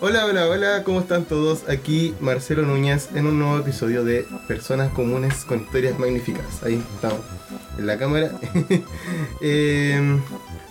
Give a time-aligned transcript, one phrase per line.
[0.00, 1.66] Hola, hola, hola, ¿cómo están todos?
[1.68, 6.62] Aquí Marcelo Núñez en un nuevo episodio de Personas Comunes con Historias Magníficas.
[6.62, 7.20] Ahí estamos,
[7.78, 8.32] en la cámara.
[9.40, 10.20] Em,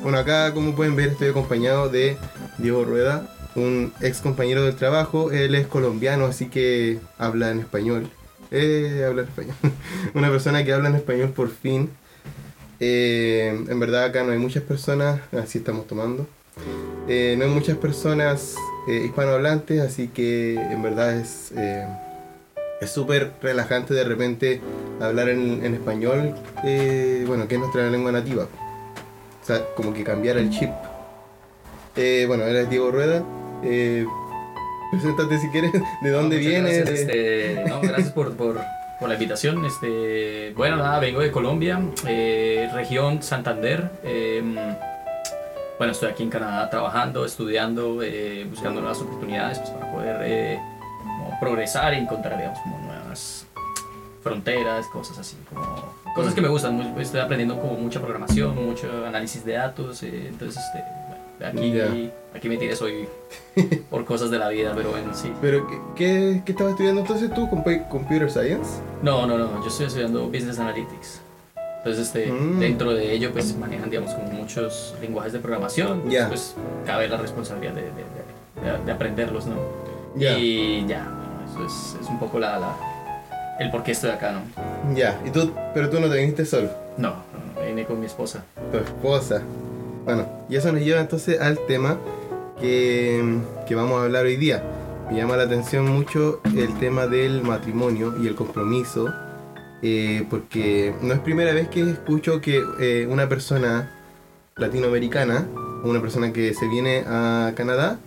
[0.01, 2.17] bueno, acá como pueden ver estoy acompañado de
[2.59, 5.31] Diego Rueda, un ex compañero del trabajo.
[5.31, 8.11] Él es colombiano, así que habla en español.
[8.51, 9.55] Eh, habla en español.
[10.17, 11.91] Una persona que habla en español por fin.
[12.79, 16.25] Eh, en verdad acá no hay muchas personas, así estamos tomando.
[17.07, 18.55] Eh, no hay muchas personas
[18.87, 21.85] eh, hispanohablantes, así que en verdad es eh,
[22.81, 24.59] es súper relajante de repente
[24.99, 26.33] hablar en, en español,
[27.27, 28.45] bueno, que es nuestra lengua nativa.
[28.45, 30.71] O sea, como que cambiar el chip.
[32.27, 33.23] Bueno, eres Diego Rueda.
[34.91, 36.85] Preséntate si quieres, de dónde vienes.
[36.85, 38.59] Gracias, este, no, gracias por, por,
[38.99, 39.63] por la invitación.
[39.65, 43.89] Este, bueno, nada, vengo de Colombia, eh, región Santander.
[44.03, 44.75] eh,
[45.77, 50.59] bueno, estoy aquí en Canadá trabajando, estudiando, eh, buscando nuevas oportunidades pues, para poder eh,
[51.39, 53.45] progresar y encontrar, digamos, como nuevas
[54.23, 55.63] fronteras, cosas así, como
[56.15, 56.79] cosas que me gustan.
[56.99, 60.83] Estoy aprendiendo como mucha programación, mucho análisis de datos, eh, entonces, este,
[61.43, 63.07] aquí, aquí me tiré soy
[63.89, 65.31] por cosas de la vida, pero bueno, sí.
[65.41, 67.47] Pero, ¿qué, qué, qué estabas estudiando entonces tú?
[67.47, 68.79] Compu- ¿Computer Science?
[69.01, 71.21] No, no, no, yo estoy estudiando Business Analytics.
[71.79, 72.59] Entonces, este, Mm.
[72.59, 76.09] dentro de ello, pues manejan, digamos, como muchos lenguajes de programación.
[76.09, 76.27] Ya.
[76.27, 79.55] Pues cabe la responsabilidad de, de- de- de- de aprenderlos, ¿no?
[80.15, 80.37] Ya.
[80.37, 82.75] Y ya, bueno, eso es, es un poco la, la,
[83.59, 84.95] el por qué estoy acá, ¿no?
[84.95, 86.69] Ya, y tú, pero tú no te viniste solo.
[86.97, 87.11] No,
[87.55, 88.43] no, vine con mi esposa.
[88.71, 89.41] tu esposa.
[90.07, 91.97] Bueno, y eso nos lleva entonces al tema
[92.61, 94.63] que, que vamos a hablar hoy día.
[95.11, 99.13] Me llama la atención mucho el tema del matrimonio y el compromiso,
[99.81, 103.91] eh, porque no es primera vez que escucho que eh, una persona
[104.55, 105.45] latinoamericana,
[105.83, 107.99] una persona que se viene a Canadá,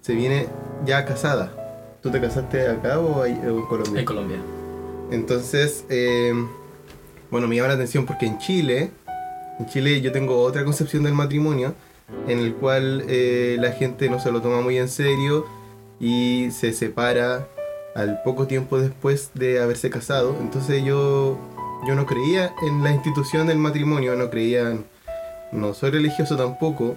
[0.00, 0.46] se viene
[0.86, 1.50] ya casada.
[2.04, 3.98] ¿Tú te casaste acá o en Colombia?
[3.98, 4.38] En Colombia.
[5.10, 6.32] Entonces, eh,
[7.32, 8.92] bueno, me llama la atención porque en Chile,
[9.58, 11.74] en Chile yo tengo otra concepción del matrimonio,
[12.26, 15.46] en el cual eh, la gente no se lo toma muy en serio
[16.00, 17.46] y se separa
[17.94, 20.36] al poco tiempo después de haberse casado.
[20.40, 21.38] Entonces yo,
[21.86, 24.78] yo no creía en la institución del matrimonio, no creía,
[25.52, 26.96] no soy religioso tampoco.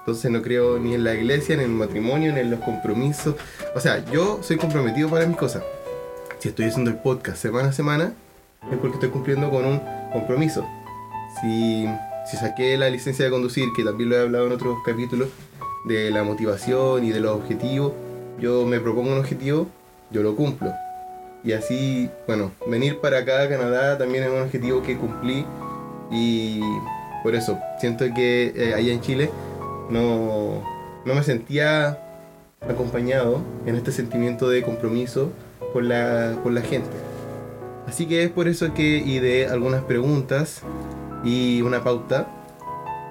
[0.00, 3.36] Entonces no creo ni en la iglesia, ni en el matrimonio, ni en los compromisos.
[3.74, 5.62] O sea, yo soy comprometido para mis cosas
[6.42, 8.14] si estoy haciendo el podcast semana a semana,
[8.68, 9.80] es porque estoy cumpliendo con un
[10.12, 10.66] compromiso.
[11.40, 11.86] Si,
[12.38, 15.28] saqué la licencia de conducir, que también lo he hablado en otros capítulos,
[15.84, 17.92] de la motivación y de los objetivos,
[18.38, 19.66] yo me propongo un objetivo,
[20.10, 20.72] yo lo cumplo.
[21.44, 25.44] Y así, bueno, venir para acá a Canadá también es un objetivo que cumplí
[26.10, 26.60] y
[27.22, 29.30] por eso siento que eh, allá en Chile
[29.90, 30.62] no,
[31.04, 31.98] no me sentía
[32.60, 35.30] acompañado en este sentimiento de compromiso
[35.72, 36.90] con la, con la gente.
[37.86, 40.62] Así que es por eso que ideé algunas preguntas
[41.24, 42.26] y una pauta.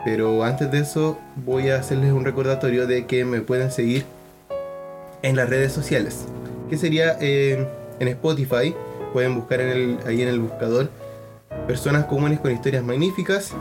[0.04, 4.06] Pero antes de eso voy a hacerles un recordatorio de que me pueden seguir
[5.22, 6.26] en las redes sociales.
[6.70, 7.68] Que sería eh,
[8.00, 8.74] en Spotify.
[9.14, 10.90] Pueden buscar en el- ahí en el buscador
[11.68, 13.52] personas comunes con historias magníficas.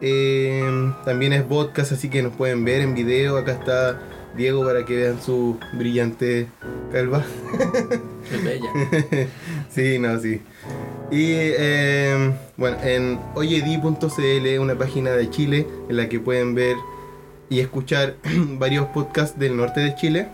[0.00, 0.62] Eh,
[1.04, 3.36] también es podcast, así que nos pueden ver en video.
[3.36, 4.00] Acá está
[4.36, 6.48] Diego para que vean su brillante
[6.92, 7.24] calva.
[8.32, 8.70] Es bella.
[9.70, 10.40] sí, no, sí.
[11.12, 16.74] Y eh, bueno, en oyedi.cl, una página de Chile en la que pueden ver
[17.50, 18.16] y escuchar
[18.58, 20.28] varios podcasts del norte de Chile.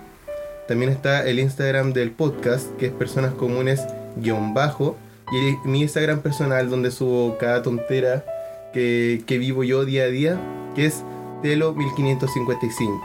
[0.68, 3.84] También está el Instagram del podcast, que es Personas Comunes
[4.18, 4.96] guion bajo.
[5.32, 8.24] Y mi Instagram personal, donde subo cada tontera
[8.72, 10.40] que, que vivo yo día a día,
[10.76, 11.02] que es
[11.42, 13.00] Telo1555.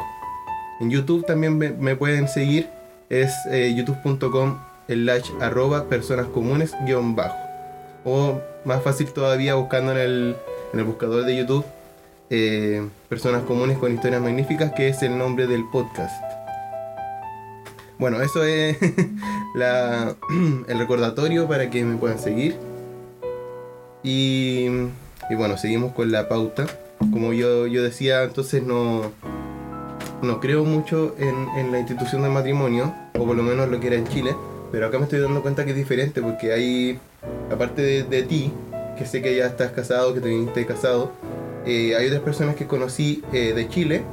[0.80, 2.70] En YouTube también me, me pueden seguir,
[3.10, 7.43] es eh, youtube.com slash arroba personas comunes guion bajo.
[8.06, 10.36] O más fácil todavía buscando en el,
[10.74, 11.66] en el buscador de YouTube
[12.36, 16.24] eh, personas comunes con historias magníficas, que es el nombre del podcast.
[18.00, 18.76] Bueno, eso es
[19.56, 22.58] el recordatorio para que me puedan seguir.
[24.02, 24.66] Y,
[25.30, 26.66] y bueno, seguimos con la pauta.
[26.98, 29.12] Como yo, yo decía, entonces no,
[30.24, 33.88] no creo mucho en, en la institución del matrimonio, o por lo menos lo que
[33.88, 34.36] era en Chile,
[34.74, 37.00] pero acá me estoy dando cuenta que es diferente porque hay,
[37.52, 38.52] aparte de, ti,
[38.98, 41.12] que sé que ya estás casado, que te viniste casado,
[41.64, 44.04] eh, hay otras personas que conocí eh, de Chile,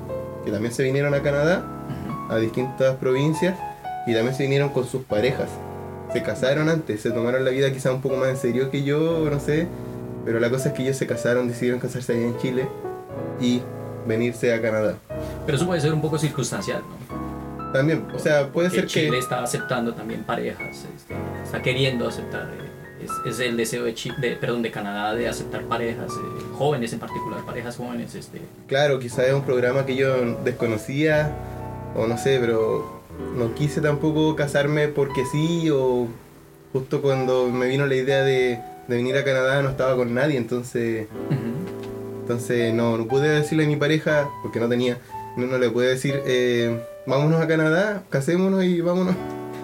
[0.44, 1.64] que también se vinieron a Canadá,
[2.28, 3.58] a distintas provincias,
[4.06, 5.48] y también se vinieron con sus parejas.
[6.12, 9.30] se casaron antes, se tomaron la vida quizá un poco más en serio que yo,
[9.30, 9.66] no sé.
[10.26, 12.68] Pero la cosa es que ellos se casaron, decidieron casarse allá en Chile
[13.40, 13.62] y
[14.06, 14.96] venirse a Canadá.
[15.46, 16.99] Pero eso puede ser un poco circunstancial, ¿no?
[17.72, 19.18] También, o sea, puede ser Chile que...
[19.18, 21.14] está aceptando también parejas, este,
[21.44, 22.48] está queriendo aceptar.
[22.52, 26.42] eh, Es, es el deseo de, Chi- de, perdón, de Canadá de aceptar parejas, eh,
[26.58, 28.14] jóvenes en particular, parejas jóvenes.
[28.14, 31.30] Este, Claro, quizá es un programa que yo desconocía,
[31.96, 33.00] o no sé, pero
[33.36, 36.08] no quise tampoco casarme porque sí, o
[36.72, 40.36] justo cuando me vino la idea de, de venir a Canadá no estaba con nadie,
[40.36, 41.06] entonces,
[42.20, 44.98] entonces no, no pude decirle a mi pareja, porque no tenía,
[45.36, 46.80] no, no le pude decir, eh,
[47.10, 49.14] vámonos a Canadá, casémonos y vámonos.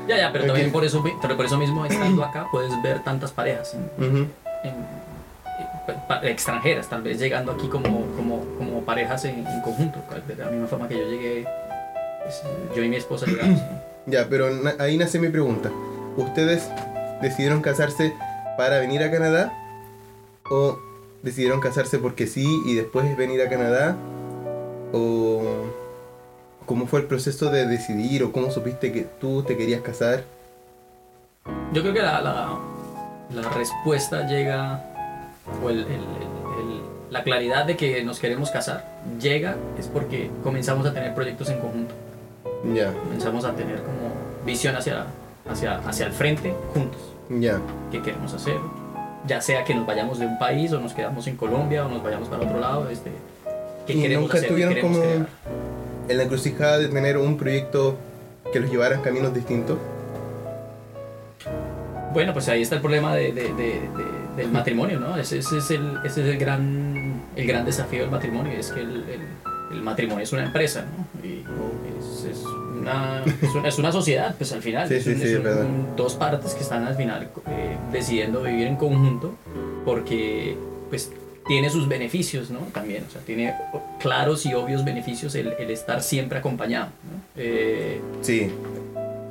[0.08, 3.32] Ya, ya, pero también por eso, pero por eso mismo estando acá puedes ver tantas
[3.32, 3.90] parejas en-
[6.08, 10.50] pa- extranjeras, tal vez llegando aquí como, como, como parejas en, en conjunto, de la
[10.50, 11.46] misma forma que yo llegué,
[12.22, 12.42] pues,
[12.74, 13.60] yo y mi esposa llegamos.
[14.08, 15.68] Ya, pero na- ahí nace mi pregunta.
[16.16, 16.68] ¿Ustedes
[17.20, 18.12] decidieron casarse
[18.56, 19.52] para venir a Canadá?
[20.48, 20.78] ¿O
[21.24, 23.96] decidieron casarse porque sí y después venir a Canadá?
[24.92, 25.42] ¿O
[26.66, 28.22] cómo fue el proceso de decidir?
[28.24, 30.24] ¿O cómo supiste que tú te querías casar?
[31.72, 32.58] Yo creo que la, la,
[33.34, 34.82] la respuesta llega,
[35.64, 38.84] o el- el- el- la claridad de que nos queremos casar
[39.20, 41.94] llega es porque comenzamos a tener proyectos en conjunto,
[42.74, 44.12] Ya, comenzamos a tener como
[44.44, 45.06] visión hacia,
[45.48, 47.60] hacia, hacia el frente juntos, ya.
[47.92, 48.56] qué queremos hacer,
[49.26, 52.02] ya sea que nos vayamos de un país o nos quedamos en Colombia o nos
[52.02, 53.12] vayamos para otro lado, este,
[53.86, 55.26] qué ¿Y queremos nunca hacer, qué estuvieron queremos como- crear.
[56.08, 57.96] En la encrucijada de tener un proyecto
[58.52, 59.78] que los llevara en caminos distintos.
[62.12, 65.16] Bueno, pues ahí está el problema de, de- de- de- del matrimonio, ¿no?
[65.16, 68.80] Ese, ese es, el, ese es el, gran, el gran desafío del matrimonio, es que
[68.80, 69.20] el, el-
[69.76, 71.26] el matrimonio es una empresa, ¿no?
[71.28, 71.40] Y
[71.98, 74.88] es, es una, es, una, es una sociedad, pues al final.
[74.88, 78.76] Sí, sí, un- sí, un- dos partes que están al final eh, decidiendo vivir en
[78.76, 79.34] conjunto
[79.84, 80.56] porque,
[80.88, 81.10] pues,
[81.48, 82.58] tiene sus beneficios, ¿no?
[82.72, 83.54] También, o sea, tiene
[84.00, 87.20] claros y obvios beneficios el, el estar siempre acompañado, ¿no?
[87.36, 88.50] Eh, Sí.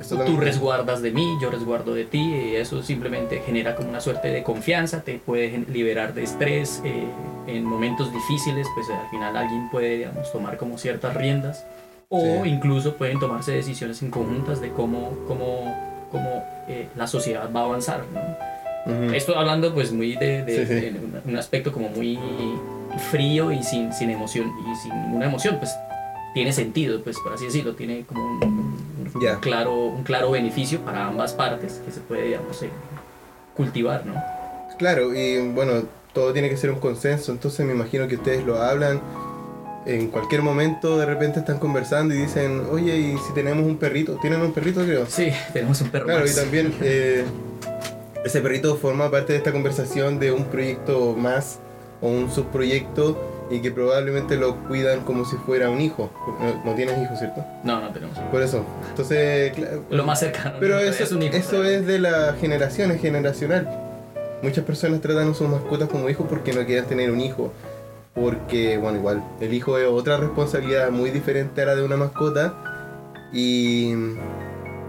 [0.00, 4.00] Esto Tú resguardas de mí, yo resguardo de ti, y eso simplemente genera como una
[4.00, 7.04] suerte de confianza, te puede liberar de estrés, eh,
[7.46, 11.64] en momentos difíciles, pues al final alguien puede, digamos, tomar como ciertas riendas,
[12.08, 12.50] o Sí.
[12.50, 15.74] incluso pueden tomarse decisiones en conjuntas de cómo, cómo,
[16.12, 18.20] cómo eh, la sociedad va a avanzar, ¿no?
[18.86, 19.12] Ujú.
[19.14, 20.80] Esto hablando pues muy de, de- Sí, sí.
[20.80, 22.18] de un- aspecto como muy
[23.10, 25.72] frío y sin, sin emoción, y sin ninguna emoción, pues
[26.34, 28.76] tiene sentido, pues por así decirlo, tiene como un,
[29.40, 32.70] claro, un claro beneficio para ambas partes que se puede, digamos, eh,
[33.56, 34.14] cultivar, ¿no?
[34.78, 35.82] Claro, y bueno,
[36.12, 39.00] todo tiene que ser un consenso, entonces me imagino que ustedes lo hablan.
[39.86, 44.16] En cualquier momento de repente están conversando y dicen, oye, ¿y si tenemos un perrito?
[44.20, 45.06] ¿Tienen un perrito, creo?
[45.06, 47.24] Sí, tenemos un perro Claro, y también eh,
[48.24, 51.58] ese perrito forma parte de esta conversación de un proyecto más
[52.00, 56.10] o un subproyecto y que probablemente lo cuidan como si fuera un hijo.
[56.40, 57.44] No, no tienes hijos, ¿cierto?
[57.62, 58.18] No, no tenemos.
[58.18, 58.64] Por eso.
[58.90, 60.56] Entonces, claro, Lo más cercano.
[60.58, 61.36] pero eso, es un hijo.
[61.36, 63.68] eso es de la generación, es generacional.
[64.42, 67.52] Muchas personas tratan a sus mascotas como hijos porque no quieren tener un hijo.
[68.14, 72.54] Porque, bueno, igual, el hijo es otra responsabilidad muy diferente a la de una mascota.
[73.32, 73.92] Y,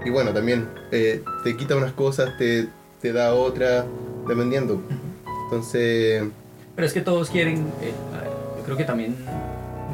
[0.06, 2.68] y bueno, también eh, te quita unas cosas, te,
[3.02, 3.86] te da otras,
[4.28, 4.82] dependiendo.
[5.46, 6.24] Entonces,
[6.76, 7.94] Pero es que todos quieren, eh,
[8.58, 9.16] yo creo que también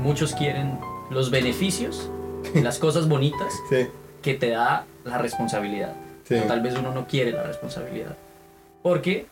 [0.02, 0.80] muchos quieren
[1.10, 2.10] los beneficios,
[2.56, 3.88] las cosas bonitas sí,
[4.22, 5.96] que te da la responsabilidad.
[6.24, 6.36] sí.
[6.36, 8.16] O tal vez uno no quiere la responsabilidad.
[8.82, 9.28] Porque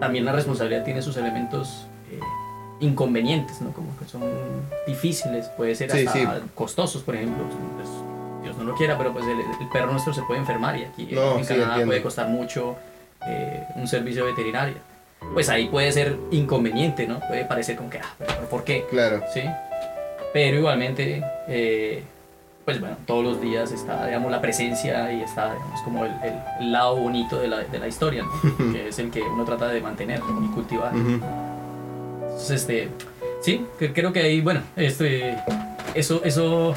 [0.00, 2.18] también la responsabilidad tiene sus elementos eh,
[2.80, 3.72] inconvenientes, ¿no?
[3.72, 4.22] Como que son
[4.86, 6.26] difíciles, puede ser hasta sí.
[6.54, 7.44] costosos, por ejemplo.
[7.76, 7.88] Pues,
[8.52, 11.08] Dios no lo quiera, pero pues el, el perro nuestro se puede enfermar y aquí
[11.12, 11.86] No, en sí, Canadá entiendo.
[11.90, 12.76] puede costar mucho
[13.26, 14.74] eh, un servicio veterinario.
[15.32, 17.20] Pues ahí puede ser inconveniente, ¿no?
[17.20, 18.84] Puede parecer como que, ah, pero ¿por qué?
[18.90, 19.42] Claro, ¿sí?
[20.32, 22.02] Pero igualmente, eh,
[22.64, 26.12] pues bueno, todos los días está, digamos, la presencia y está, digamos, como el,
[26.60, 28.72] el- lado bonito de la, de la historia, ¿no?
[28.72, 30.92] que es el que uno trata de mantener y cultivar.
[30.94, 32.88] Entonces, este,
[33.42, 35.36] sí, creo que ahí, bueno, este,
[35.94, 36.74] eso, eso,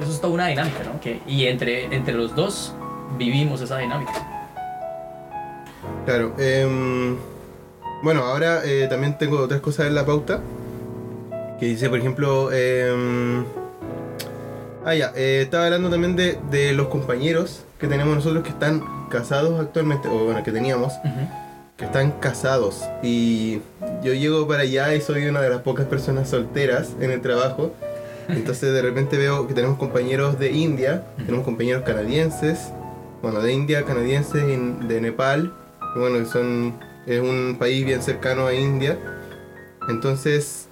[0.00, 1.00] eso es toda una dinámica, ¿no?
[1.00, 2.74] Que, y entre, entre los dos
[3.18, 4.12] vivimos esa dinámica.
[6.04, 6.34] claro.
[6.38, 7.16] Em,
[8.02, 10.40] bueno, ahora eh, también tengo otras cosas en la pauta.
[11.60, 13.44] Que dice, por ejemplo, em,
[14.84, 18.82] ah, ya, eh, estaba hablando también de, de los compañeros que tenemos nosotros que están
[19.08, 20.94] casados actualmente, o bueno, que teníamos,
[21.76, 22.82] que están casados.
[23.02, 23.60] Y
[24.02, 27.72] yo llego para allá y soy una de las pocas personas solteras en el trabajo.
[28.28, 32.70] Entonces de repente veo que tenemos compañeros de India, tenemos compañeros canadienses,
[33.22, 34.42] bueno, de India, canadienses
[34.88, 35.52] de Nepal,
[35.94, 36.74] que bueno, son,
[37.06, 38.98] es un país bien cercano a India.
[39.88, 40.68] Entonces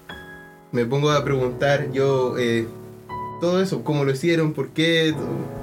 [0.73, 2.67] me pongo a preguntar yo eh,
[3.41, 5.15] todo eso, cómo lo hicieron, por qué,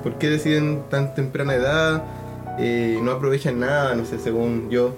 [0.03, 2.03] por qué deciden tan temprana edad,
[2.60, 4.96] eh, no aprovechan nada, no sé, según yo.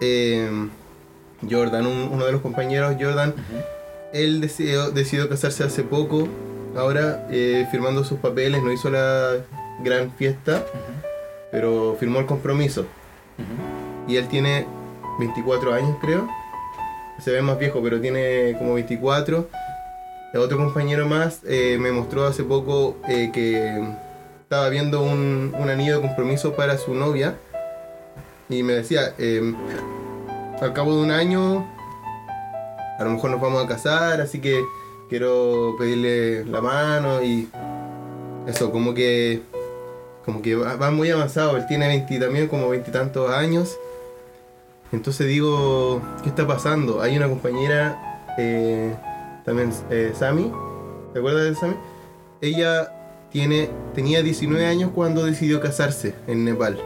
[0.00, 0.48] Eh,
[1.48, 3.34] Jordan, un- uno de los compañeros, Jordan,
[4.14, 6.28] él decidió, decidió casarse hace poco,
[6.76, 9.38] ahora eh, firmando sus papeles, no hizo la
[9.82, 10.64] gran fiesta,
[11.50, 12.86] pero firmó el compromiso.
[14.06, 14.66] Y él tiene
[15.18, 16.28] 24 años, creo.
[17.18, 19.48] Se ve más viejo, pero tiene como 24.
[20.32, 23.82] El otro compañero más eh, me mostró hace poco eh, que
[24.42, 27.34] estaba viendo un, un anillo de compromiso para su novia.
[28.48, 29.14] Y me decía,
[30.60, 31.66] al cabo de un año,
[32.98, 34.64] a lo mejor nos vamos a casar, así que
[35.08, 37.48] quiero pedirle la mano y
[38.46, 39.42] eso, como que
[40.24, 43.78] como que va, muy avanzado, él tiene 20 también como veintitantos años.
[44.90, 47.02] Entonces digo, ¿qué está pasando?
[47.02, 48.94] Hay una compañera, eh,
[49.44, 50.50] también eh, Sami,
[51.12, 51.74] ¿te acuerdas de Sami?
[52.40, 52.92] Ella
[53.30, 56.78] tiene, tenía 19 años cuando decidió casarse en Nepal.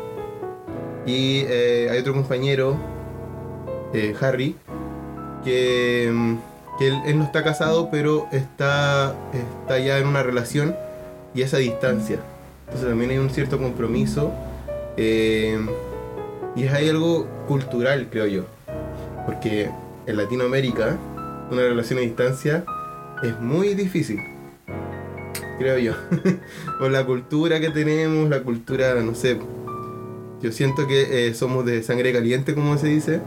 [1.07, 2.77] Y eh, hay otro compañero,
[4.21, 4.57] Harry,
[5.45, 6.37] que, mm,
[6.81, 10.77] él, no está casado, pero está, está ya en una relación
[11.35, 12.19] y es a distancia.
[12.67, 14.33] Entonces también hay un cierto compromiso.
[14.97, 15.59] eh,
[16.59, 18.43] y es ahí algo cultural, creo yo.
[19.27, 19.71] Porque
[20.07, 20.99] en Latinoamérica,
[21.53, 22.65] una relación a distancia
[23.23, 24.19] es muy difícil.
[25.59, 25.93] Creo yo.
[26.81, 29.39] Por la cultura que tenemos, la cultura, no sé.
[30.41, 33.21] Yo siento que eh, somos de sangre caliente, como se dice.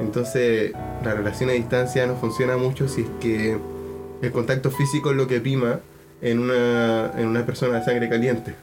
[0.00, 0.72] Entonces,
[1.04, 3.58] la relación a distancia no funciona mucho si es que
[4.22, 5.80] el contacto físico es lo que prima
[6.22, 8.54] en una, en una persona de sangre caliente.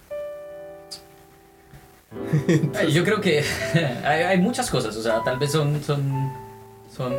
[2.91, 3.43] Yo creo que
[4.05, 7.13] hay, muchas cosas, o sea, tal vez son, son,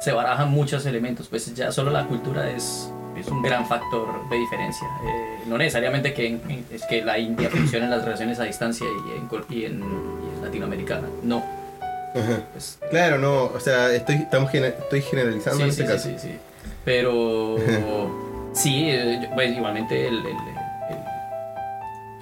[0.00, 4.36] se barajan muchos elementos, pues ya solo la cultura es, es un gran factor de
[4.36, 4.86] diferencia.
[5.04, 6.38] Eh, no necesariamente que,
[6.70, 11.61] es que la India funcione en las relaciones a distancia y en, y no.
[12.14, 12.40] Ajá.
[12.52, 16.08] Pues, Claro, no, o sea, estoy, estamos gener- estoy generalizando sí, en sí, este sí,
[16.10, 16.20] caso.
[16.22, 16.38] sí, sí.
[16.84, 17.56] Pero
[18.52, 20.62] sí, eh, pues, igualmente el, el- el-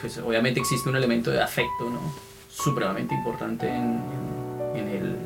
[0.00, 2.00] pues obviamente existe un elemento de afecto, ¿no?
[2.48, 4.00] Supremamente importante en,
[4.74, 5.16] en, en el,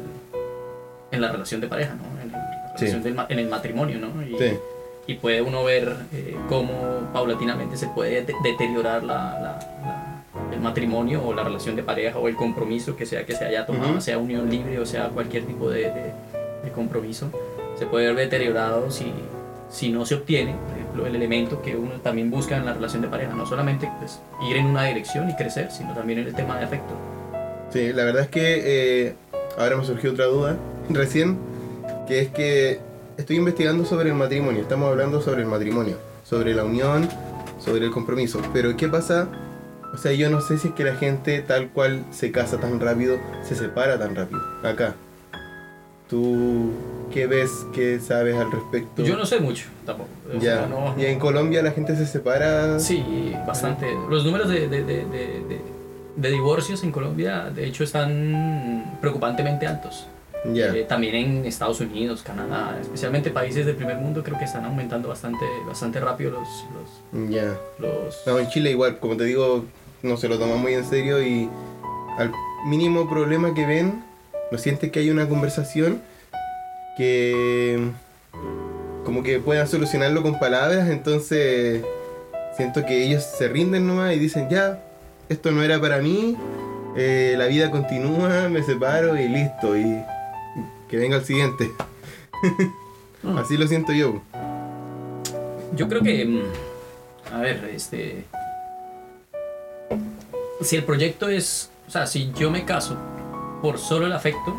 [1.12, 2.20] en la relación de pareja, ¿no?
[2.20, 4.20] En, la relación del en el matrimonio, ¿no?
[4.22, 4.58] Y, Sí.
[5.06, 6.72] y puede uno ver eh, cómo
[7.12, 10.03] paulatinamente se puede de- deteriorar la, la- la-
[10.54, 13.66] el matrimonio o la relación de pareja o el compromiso que sea que se haya
[13.66, 14.00] tomado, Ujú.
[14.00, 16.12] sea unión libre o sea cualquier tipo de, de-
[16.64, 17.28] de compromiso,
[17.78, 19.12] se puede ver deteriorado si,
[19.68, 23.02] si no se obtiene, por ejemplo, el elemento que uno también busca en la relación
[23.02, 24.18] de pareja, no solamente pues,
[24.48, 26.94] ir en una dirección y crecer, sino también en el tema de afecto.
[27.70, 28.62] Sí, la verdad es que
[29.08, 29.14] eh,
[29.58, 30.56] ahora me surgió otra duda
[30.88, 31.36] recién,
[32.08, 32.80] que es que
[33.18, 37.08] estoy investigando sobre el matrimonio, estamos hablando sobre el matrimonio, sobre la unión,
[37.58, 39.28] sobre el compromiso, pero ¿qué pasa?
[39.94, 42.80] O sea, yo no sé si es que la gente tal cual se casa tan
[42.80, 44.94] rápido, se separa tan rápido, acá.
[46.08, 46.72] ¿Tú
[47.12, 49.02] qué ves, qué sabes al respecto?
[49.02, 50.10] Yo no sé mucho tampoco.
[50.30, 50.58] o Ya.
[50.58, 52.78] sea, no- ¿Y en Colombia la gente se separa?
[52.78, 53.86] Sí, bastante.
[54.10, 55.60] Los números de, de, de,
[56.16, 60.06] de, divorcios en Colombia, de hecho, están preocupantemente altos.
[60.52, 60.74] Ya.
[60.74, 65.08] Eh, también en Estados Unidos, Canadá, especialmente países del primer mundo, creo que están aumentando
[65.08, 66.48] bastante, bastante rápido los...
[66.74, 67.56] los, Ya.
[67.78, 69.64] los No, en Chile igual, como te digo,
[70.04, 71.48] no se lo toman muy en serio y
[72.18, 72.30] al
[72.66, 74.04] mínimo problema que ven,
[74.52, 76.02] no sienten que hay una conversación
[76.96, 77.90] que
[79.04, 81.82] como que puedan solucionarlo con palabras, entonces
[82.56, 84.82] siento que ellos se rinden nomás y dicen, ya,
[85.28, 86.36] esto no era para mí,
[86.96, 90.02] eh, la vida continúa, me separo y listo, y
[90.88, 91.70] que venga el siguiente.
[93.24, 93.38] Mm.
[93.38, 94.20] Así lo siento yo.
[95.74, 96.42] Yo creo que, mm,
[97.32, 98.24] a ver, este,
[100.64, 102.96] si el proyecto es, o sea, si yo me caso
[103.62, 104.54] por solo el afecto,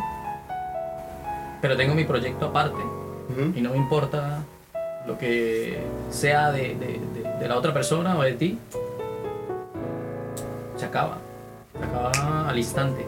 [1.62, 2.82] pero tengo mi proyecto aparte
[3.56, 4.40] y no me importa
[5.08, 5.80] lo que
[6.12, 8.58] sea de, de- de- de la otra persona o de ti,
[10.78, 11.18] se acaba,
[11.78, 13.06] se acaba al instante.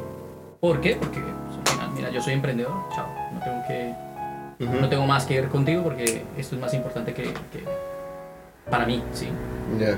[0.59, 0.95] ¿Por qué?
[0.95, 3.93] Porque pues, al final, mira, yo soy emprendedor, chao, no tengo que
[4.81, 7.63] no tengo más que ver contigo porque esto es más importante que, que
[8.71, 9.27] para mí, ¿sí?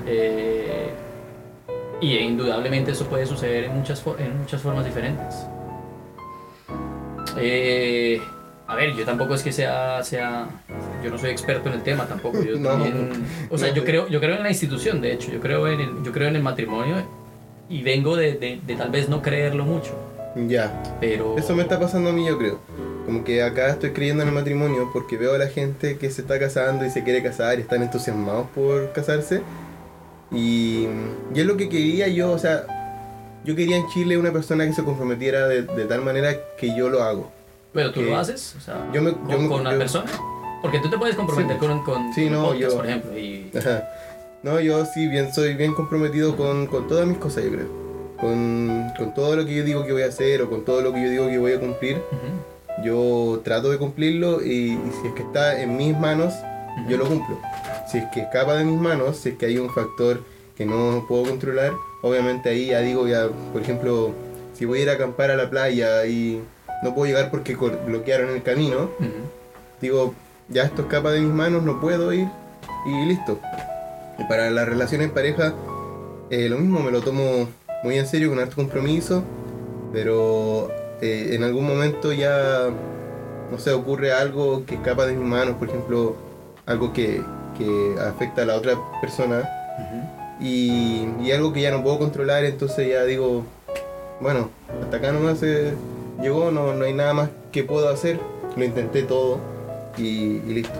[0.06, 0.94] Eh,
[2.02, 5.36] y indudablemente eso puede suceder en muchas, en muchas formas diferentes.
[7.38, 8.22] Eh,
[8.68, 10.48] a ver, yo tampoco es que sea, sea,
[11.04, 12.42] yo no soy experto en el tema tampoco.
[12.42, 15.32] Yo No, también, o sea, no yo creo, yo creo en la institución, de hecho,
[15.32, 16.96] yo creo en el, yo creo en el matrimonio
[17.70, 19.92] y vengo de, de, de tal vez no creerlo mucho,
[20.48, 20.82] Ya.
[21.00, 21.38] pero...
[21.38, 22.60] Eso me está pasando a mí, yo creo.
[23.06, 26.22] Como que acá estoy creyendo en el matrimonio porque veo a la gente que se
[26.22, 29.42] está casando y se quiere casar y están entusiasmados por casarse.
[30.32, 30.88] Y,
[31.34, 32.66] y es lo que quería yo, o sea,
[33.44, 36.90] yo quería en Chile una persona que se comprometiera de, de tal manera que yo
[36.90, 37.32] lo hago.
[37.74, 40.12] Pero tú lo haces, o sea, yo me- con, yo me- con una yo- persona.
[40.62, 41.66] Porque tú te puedes comprometer Sí.
[41.66, 43.52] con, con Sí, con no, podcast, yo- por ejemplo, y...
[43.58, 43.88] Ajá.
[44.44, 47.68] No, yo sí, bien, soy bien comprometido con, con todas mis cosas, yo creo.
[48.20, 50.94] Con, con todo lo que yo digo que voy a hacer o con todo lo
[50.94, 52.02] que yo digo que voy a cumplir.
[52.84, 56.34] Yo trato de cumplirlo y, y si es que está en mis manos,
[56.88, 57.38] yo lo cumplo.
[57.90, 60.22] Si es que escapa de mis manos, si es que hay un factor
[60.56, 64.14] que no puedo controlar, obviamente ahí ya digo, ya, por ejemplo,
[64.54, 66.42] si voy a ir a acampar a la playa y
[66.84, 68.90] no puedo llegar porque bloquearon el camino,
[69.82, 70.14] digo,
[70.50, 72.28] ya esto escapa de mis manos, no puedo ir
[72.86, 73.40] y listo.
[74.18, 75.54] Y para las relaciones en pareja,
[76.30, 77.48] eh, lo mismo, me lo tomo
[77.84, 79.24] muy en serio, con harto compromiso,
[79.94, 80.70] pero
[81.02, 82.70] eh, en algún momento ya,
[83.50, 86.16] no sé, ocurre algo que escapa de mis manos, por ejemplo,
[86.66, 87.22] algo que,
[87.60, 89.48] que afecta a la otra persona
[90.42, 93.44] y, y algo que ya no puedo controlar, entonces ya digo,
[94.22, 94.50] bueno,
[94.84, 95.74] hasta acá nomás eh,
[96.22, 98.20] llegó, no, no hay nada más que puedo hacer,
[98.56, 99.40] lo intenté todo
[99.98, 100.80] y, y listo.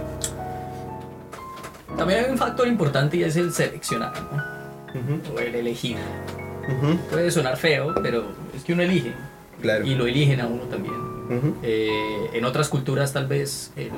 [1.98, 5.34] También hay un factor importante y es el seleccionar, ¿no?
[5.36, 5.98] O el elegir.
[7.12, 8.24] Puede sonar feo, pero
[8.56, 9.14] es que uno elige.
[9.62, 9.86] Claro.
[9.86, 10.96] Y lo eligen a uno también.
[11.64, 13.92] Eh, en otras culturas tal vez el-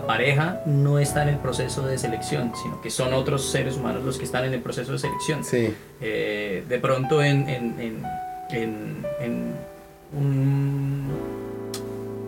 [0.00, 4.04] la, pareja no está en el proceso de selección, sino que son otros seres humanos
[4.04, 5.44] los que están en el proceso de selección.
[5.44, 9.54] Sí, Eh, de pronto en, en, en, en-
[10.16, 11.10] un-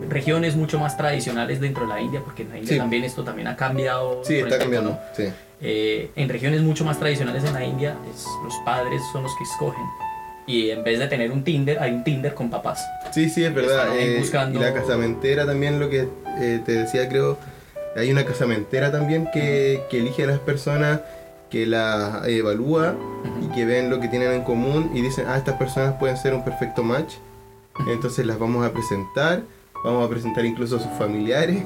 [0.08, 2.78] regiones mucho más tradicionales dentro de la India, porque en la India Sí.
[2.78, 4.22] también esto también ha cambiado.
[4.24, 4.90] sí, está cambiando.
[4.90, 4.98] ¿no?
[5.16, 5.24] Sí.
[5.60, 9.44] Eh, en regiones mucho más tradicionales en la India, es- los padres son los que
[9.44, 9.84] escogen.
[10.46, 12.86] Y en vez de tener un Tinder, hay un Tinder con papás.
[13.12, 13.88] Sí, sí, es verdad.
[13.98, 17.36] Eh, buscando- Y la casamentera también, lo que eh, te decía, creo,
[17.96, 21.00] hay una casamentera también que, elige a las personas,
[21.50, 22.94] que las evalúa
[23.40, 26.34] y que ven lo que tienen en común y dicen, ah, estas personas pueden ser
[26.34, 27.14] un perfecto match.
[27.88, 29.42] Entonces las vamos a presentar,
[29.84, 31.62] vamos a presentar incluso a sus familiares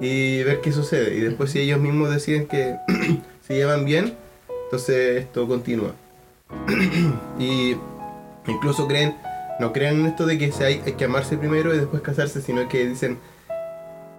[0.00, 1.14] y ver qué sucede.
[1.14, 2.76] Y después si ellos mismos deciden que
[3.46, 4.16] se llevan bien,
[4.64, 5.92] entonces esto continúa.
[7.38, 7.76] y
[8.46, 9.16] incluso creen,
[9.60, 12.68] no creen en esto de que se hay que amarse primero y después casarse, sino
[12.68, 13.18] que dicen,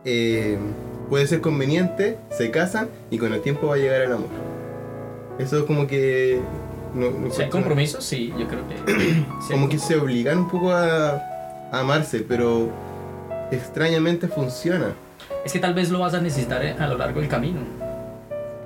[0.05, 0.57] eh,
[1.09, 4.29] puede ser conveniente, se casan y con el tiempo va a llegar el amor.
[5.39, 6.39] Eso es como que...
[6.93, 9.23] No, no Si hay compromisos, sí, yo creo que.
[9.51, 11.11] como que se obligan un poco a,
[11.71, 12.69] a amarse, pero
[13.49, 14.93] extrañamente funciona.
[15.45, 17.59] Es que tal vez lo vas a necesitar eh, a lo largo del camino.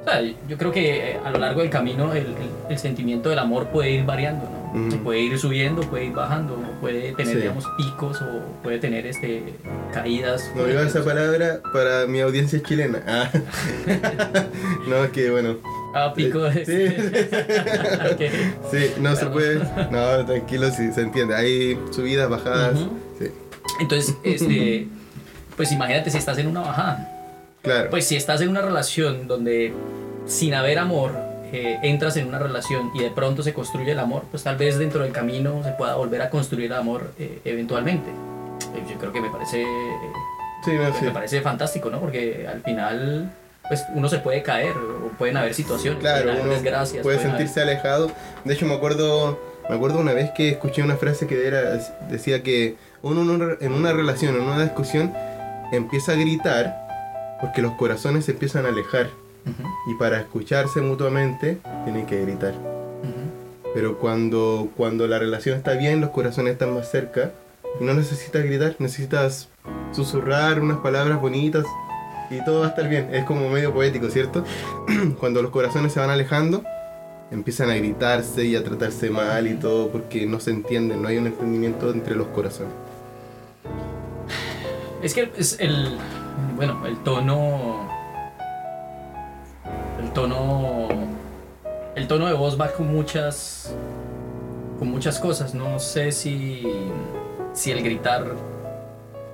[0.01, 2.35] O sea, yo creo que eh, a lo largo del camino el, el-
[2.69, 4.54] el sentimiento del amor puede ir variando, ¿no?
[5.03, 7.41] Puede ir subiendo, puede ir bajando, puede tener, Sí.
[7.41, 9.53] digamos, picos o puede tener este,
[9.93, 10.51] caídas.
[10.55, 13.01] No digo esa palabra para mi audiencia chilena.
[13.07, 13.29] Ah.
[14.87, 15.57] no, es que bueno.
[15.93, 16.39] Ah, pico.
[16.51, 16.61] Sí.
[18.11, 18.21] Ok.
[18.71, 19.59] Sí, no se puede.
[19.91, 21.35] No, tranquilo, sí, se entiende.
[21.35, 22.79] Hay subidas, bajadas.
[23.19, 23.27] Sí,
[23.79, 24.87] Entonces, este,
[25.55, 27.11] pues imagínate si estás en una bajada.
[27.61, 27.89] claro.
[27.89, 29.73] Pues si estás en una relación donde
[30.25, 31.13] sin haber amor
[31.57, 34.77] eh, entras en una relación y de pronto se construye el amor, pues tal vez
[34.77, 38.09] dentro del camino se pueda volver a construir el amor eh, eventualmente.
[38.09, 39.63] Eh, Yo creo que me parece,
[40.63, 41.05] sí, no, pues sí.
[41.05, 41.99] me parece fantástico, ¿no?
[41.99, 43.31] Porque al final
[43.67, 47.01] pues uno se puede caer o pueden haber situaciones, Claro, pueden haber desgracias.
[47.03, 48.11] puede pueden haber- sentirse alejado.
[48.43, 49.39] De hecho, me acuerdo,
[49.69, 51.61] me acuerdo una vez que escuché una frase que era,
[52.09, 53.21] decía que uno
[53.59, 55.13] en una relación, en una discusión,
[55.71, 59.07] empieza a gritar porque los corazones se empiezan a alejar.
[59.87, 62.53] Y para escucharse mutuamente, tienen que gritar.
[63.73, 67.31] Pero cuando, cuando la relación está bien, los corazones están más cerca.
[67.79, 69.49] No necesitas gritar, necesitas
[69.91, 71.65] susurrar unas palabras bonitas
[72.29, 73.13] y todo va a estar bien.
[73.13, 74.43] Es como medio poético, ¿cierto?
[75.19, 76.63] cuando los corazones se van alejando,
[77.31, 81.17] empiezan a gritarse y a tratarse mal y todo porque no se entienden, no hay
[81.17, 82.73] un entendimiento entre los corazones.
[85.01, 85.97] Es que es el,
[86.55, 87.87] bueno, el tono,
[90.15, 90.87] tono,
[91.95, 93.75] el tono de voz va con muchas,
[94.79, 95.53] con muchas cosas.
[95.53, 96.63] No sé si,
[97.53, 98.25] si el gritar,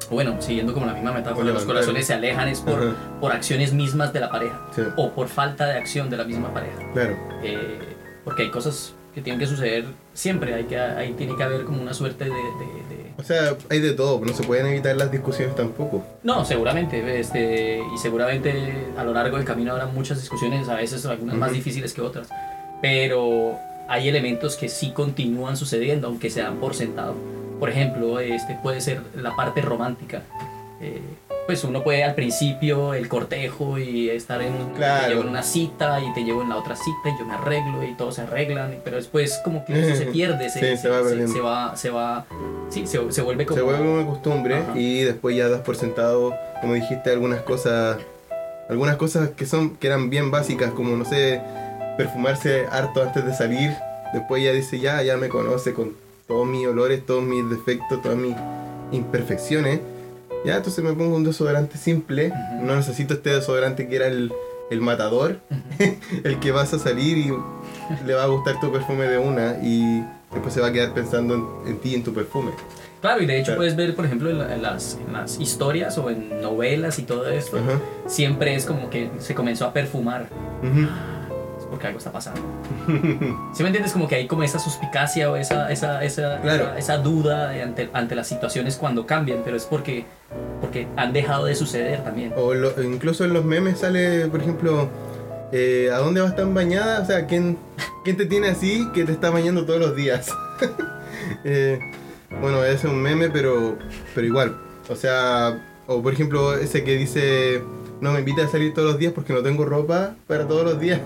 [0.09, 2.95] bueno, siguiendo como la misma metáfora, los corazones se alejan es por, Ajá.
[3.21, 6.53] por acciones mismas de la pareja Sí, o por falta de acción de la misma
[6.53, 6.77] pareja.
[6.93, 7.15] claro.
[7.43, 7.79] Eh,
[8.25, 11.81] porque hay cosas que tienen que suceder siempre, hay que, ahí tiene que haber como
[11.81, 15.11] una suerte de- de- de O sea, hay de todo, no se pueden evitar las
[15.11, 16.03] discusiones tampoco.
[16.23, 21.05] No, seguramente, este, y seguramente a lo largo del camino habrá muchas discusiones, a veces
[21.05, 21.57] algunas más Ujú.
[21.57, 22.29] difíciles que otras,
[22.81, 27.15] pero hay elementos que sí continúan sucediendo, aunque se dan por sentado.
[27.59, 30.23] Por ejemplo, este puede ser la parte romántica.
[30.81, 30.99] Eh,
[31.51, 35.03] pues uno puede al principio el cortejo y estar en, Claro.
[35.03, 37.33] te llevo en una cita y te llevo en la otra cita y yo me
[37.33, 40.87] arreglo y todos se arreglan, pero después como que eso se pierde, se, Sí, se
[40.87, 41.33] va perdiendo.
[41.33, 42.25] se va, se va,
[42.69, 43.57] sí, se, se vuelve como...
[43.57, 44.79] Se vuelve una costumbre Ajá.
[44.79, 47.97] y después ya das por sentado, como dijiste, algunas cosas,
[48.69, 51.41] algunas cosas que son que eran bien básicas, como no sé,
[51.97, 53.71] perfumarse harto antes de salir.
[54.13, 55.97] Después ya dice ya, ya me conoce con
[56.29, 58.37] todos mis olores, todos mis defectos, todas mis
[58.93, 59.81] imperfecciones.
[60.45, 62.27] Ya, entonces me pongo un desodorante simple.
[62.29, 62.65] Ujú.
[62.65, 64.31] No necesito este desodorante que era el,
[64.71, 65.39] el matador,
[66.23, 67.33] el que vas a salir y
[68.05, 71.35] le va a gustar tu perfume de una y después se va a quedar pensando
[71.65, 72.51] en, en ti y en tu perfume.
[73.01, 73.57] Claro, y de hecho Claro.
[73.59, 77.03] puedes ver, por ejemplo, en, la- en las, en las historias o en novelas y
[77.03, 77.79] todo esto, Ajá.
[78.07, 80.27] siempre es como que se comenzó a perfumar.
[81.71, 82.39] Porque algo está pasando.
[83.53, 83.93] ¿Sí me entiendes?
[83.93, 86.65] Como que hay como esa suspicacia o esa, esa, esa, Claro.
[86.65, 90.05] esa, esa duda ante, ante las situaciones cuando cambian, pero es porque,
[90.59, 92.33] porque han dejado de suceder también.
[92.35, 94.89] O lo- incluso en los memes sale, por ejemplo,
[95.53, 97.01] eh, ¿a dónde vas tan bañada?
[97.01, 97.57] O sea, ¿quién,
[98.03, 100.29] quién te tiene así que te está bañando todos los días?
[101.45, 101.79] Eh,
[102.41, 103.77] bueno, ese es un meme, pero,
[104.13, 104.57] pero igual.
[104.89, 107.61] O sea, o por ejemplo, ese que dice,
[108.01, 110.79] no me invita a salir todos los días porque no tengo ropa para todos los
[110.79, 110.99] días.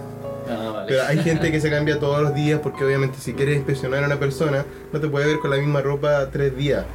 [0.50, 0.86] Ah, vale.
[0.88, 4.08] Pero hay gente que se cambia todos los días porque obviamente si quieres impresionar a
[4.08, 6.86] una persona, no te puede ver con la misma ropa tres días.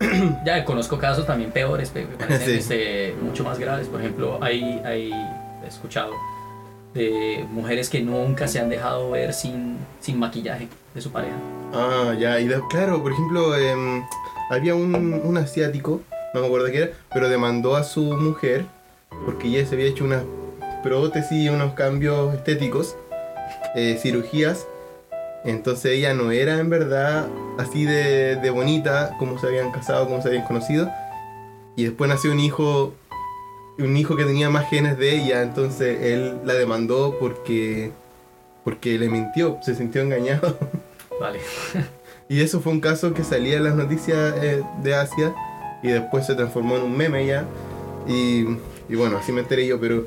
[0.44, 2.52] Ya conozco casos también peores, pe- me parecen Sí.
[2.54, 3.86] este, mucho más graves.
[3.88, 5.12] Por ejemplo, hay, hay
[5.64, 6.12] he escuchado
[6.94, 11.36] de mujeres que nunca se han dejado ver sin, sin maquillaje de su pareja.
[11.72, 14.02] Ah, ya, y de- claro, por ejemplo, em,
[14.50, 16.02] había un, un asiático,
[16.34, 18.64] no me acuerdo qué era, pero demandó a su mujer
[19.24, 20.22] porque ella se había hecho unas
[20.82, 22.96] prótesis y unos cambios estéticos,
[23.74, 24.66] eh, cirugías.
[25.44, 27.26] Entonces ella no era en verdad
[27.58, 30.90] así de, de bonita como se habían casado, como se habían conocido.
[31.76, 32.92] Y después nació un hijo,
[33.78, 37.90] un hijo que tenía más genes de ella, entonces él la demandó porque,
[38.64, 40.58] porque le mintió, se sintió engañado.
[41.20, 41.40] Vale.
[42.28, 45.34] Y eso fue un caso que salía en las noticias eh, de Asia
[45.82, 47.44] y después se transformó en un meme ya.
[48.06, 48.46] Y,
[48.88, 50.06] y bueno, así me enteré yo, pero,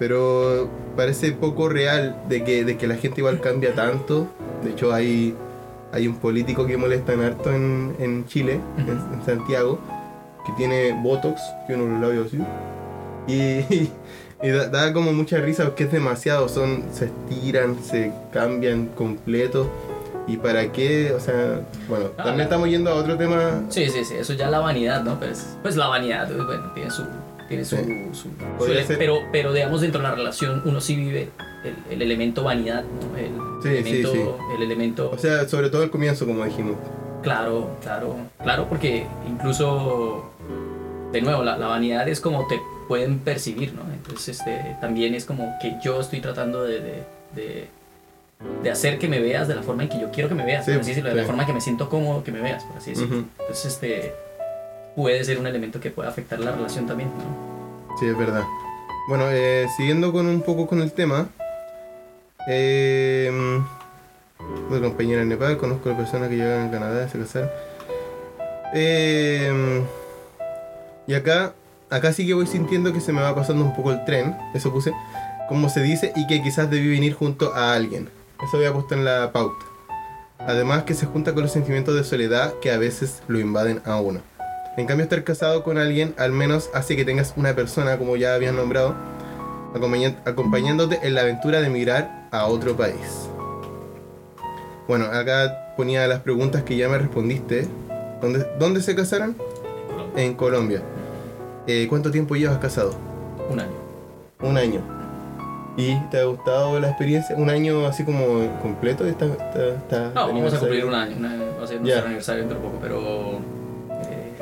[0.00, 4.26] pero parece poco real de que, de que la gente igual cambia tanto.
[4.64, 5.36] De hecho, hay,
[5.92, 9.78] hay un político que molestan harto en, en Chile, en, en Santiago,
[10.46, 12.38] que tiene Botox, tiene los labios así.
[13.28, 13.90] Y,
[14.42, 19.68] y da, da como mucha risa porque es demasiado, son, se estiran, se cambian completo.
[20.26, 21.12] ¿Y para qué?
[21.12, 21.60] O sea,
[21.90, 23.64] bueno, Ah, también estamos yendo a otro tema.
[23.68, 25.18] Sí, sí, sí, eso ya es la vanidad, ¿no?
[25.18, 27.04] Pues, pues la vanidad, bueno, tiene su...
[27.50, 27.76] Tiene su,
[28.96, 31.28] pero, pero digamos dentro de la relación uno sí vive
[31.64, 33.16] el, el elemento vanidad, ¿no?
[33.18, 33.32] El,
[33.62, 34.20] Sí, elemento, sí.
[34.56, 36.76] el elemento O sea, sobre todo al comienzo, como dijimos.
[37.22, 40.30] Claro, claro, claro, porque incluso,
[41.12, 42.58] de nuevo, la, la vanidad es como te
[42.88, 43.82] pueden percibir, ¿no?
[43.92, 47.02] Entonces, este, también es como que yo estoy tratando de, de,
[47.34, 47.68] de-
[48.62, 50.64] de hacer que me veas de la forma en que yo quiero que me veas,
[50.64, 52.78] Sí, por así decirlo, de la forma que me siento cómodo que me veas, por
[52.78, 53.24] así decirlo.
[53.38, 54.14] Entonces, este,
[54.94, 57.96] puede ser un elemento que puede afectar la relación también, ¿no?
[57.98, 58.44] Sí, es verdad.
[59.08, 61.28] Bueno, eh, siguiendo con un poco con el tema.
[62.48, 63.60] Eh,
[64.68, 67.50] tuve compañera en Nepal, conozco a personas que llegaron a Canadá, se casaron.
[68.72, 69.82] Eh,
[71.06, 71.54] y acá,
[71.90, 74.72] acá sí que voy sintiendo que se me va pasando un poco el tren, eso
[74.72, 74.92] puse,
[75.48, 78.08] como se dice, y que quizás debí venir junto a alguien.
[78.42, 79.64] Eso había puesto en la pauta.
[80.38, 84.00] Además que se junta con los sentimientos de soledad que a veces lo invaden a
[84.00, 84.20] uno.
[84.80, 88.34] En cambio, estar casado con alguien al menos hace que tengas una persona, como ya
[88.34, 88.94] habían nombrado,
[90.24, 93.28] acompañándote en la aventura de emigrar a otro país.
[94.88, 97.68] Bueno, acá ponía las preguntas que ya me respondiste.
[98.22, 99.36] ¿Dónde, dónde se casaron?
[100.16, 100.80] En Colombia.
[101.66, 102.94] Eh, ¿Cuánto tiempo llevas casado?
[103.50, 103.72] Un año.
[104.40, 104.80] Un año.
[105.76, 107.36] ¿Y te ha gustado la experiencia?
[107.36, 109.06] ¿Un año así como completo?
[109.06, 112.40] ¿Está, está, está No, vamos a cumplir un año, una- va a ser nuestro aniversario
[112.44, 113.29] dentro de poco, pero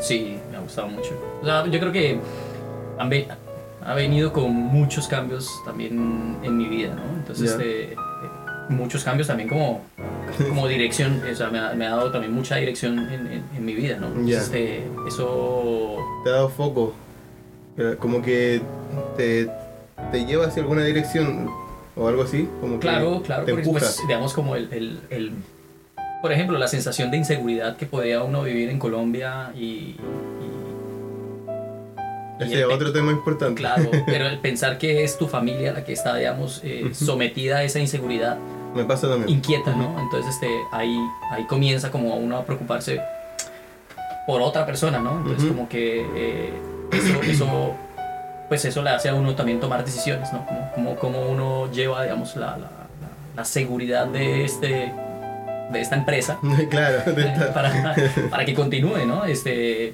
[0.01, 1.11] sí, me ha gustado mucho.
[1.43, 2.19] O sea, yo creo que
[2.99, 3.11] han
[3.85, 7.19] ha venido con muchos cambios también en mi vida, ¿no?
[7.19, 7.51] Entonces, Ya.
[7.53, 7.97] este, eh,
[8.69, 9.81] muchos cambios también como,
[10.49, 13.65] como dirección, o sea, me ha, me ha dado también mucha dirección en, en- en
[13.65, 14.09] mi vida, ¿no?
[14.09, 16.93] Entonces, este, eso te ha dado foco.
[18.01, 18.61] Como que
[19.17, 19.49] te,
[20.11, 21.49] te lleva hacia alguna dirección
[21.97, 22.49] o algo así.
[22.61, 25.33] Como que Claro, claro, te porque pues, digamos como el, el- el-
[26.23, 29.61] por ejemplo, la sensación de inseguridad que podía uno vivir en Colombia y...
[29.61, 29.97] y-
[32.41, 33.61] y Ese el es pe- otro tema importante.
[33.61, 37.63] Claro, pero el pensar que es tu familia la que está, digamos, eh, sometida a
[37.65, 38.37] esa inseguridad
[38.75, 39.29] me pasa también.
[39.31, 39.99] inquieta, ¿no?
[39.99, 40.97] Entonces este, ahí,
[41.33, 43.01] ahí comienza como uno a preocuparse
[44.27, 45.19] por otra persona, ¿no?
[45.19, 46.53] Entonces como que eh,
[46.93, 47.75] eso, eso,
[48.49, 50.45] pues eso le hace a uno también tomar decisiones, ¿no?
[50.47, 52.69] Como, como, como uno lleva, digamos, la, la, la-
[53.37, 54.93] la seguridad de, este,
[55.71, 56.39] de esta empresa
[56.71, 57.95] claro, eh, esta- para,
[58.31, 59.25] para que continúe, ¿no?
[59.25, 59.93] Este,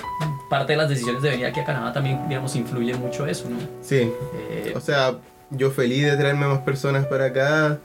[0.49, 3.57] parte de las decisiones de venir aquí a Canadá también, digamos, influye mucho eso, ¿no?
[3.83, 4.11] sí.
[4.51, 5.17] Eh, O sea,
[5.51, 7.79] yo feliz de traerme más personas para acá.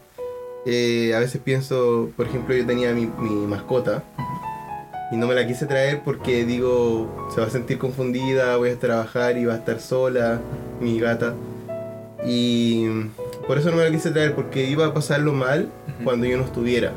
[0.66, 4.04] Eh, a veces pienso, por ejemplo, yo tenía mi, mi mascota
[5.12, 8.76] y no me la quise traer porque digo, se va a sentir confundida, voy a
[8.80, 10.40] trabajar y va a estar sola,
[10.82, 11.34] mi gata.
[12.26, 12.88] Y
[13.48, 16.04] por eso no me la quise traer, porque iba a pasarlo mal Ujú.
[16.04, 16.92] cuando yo no estuviera,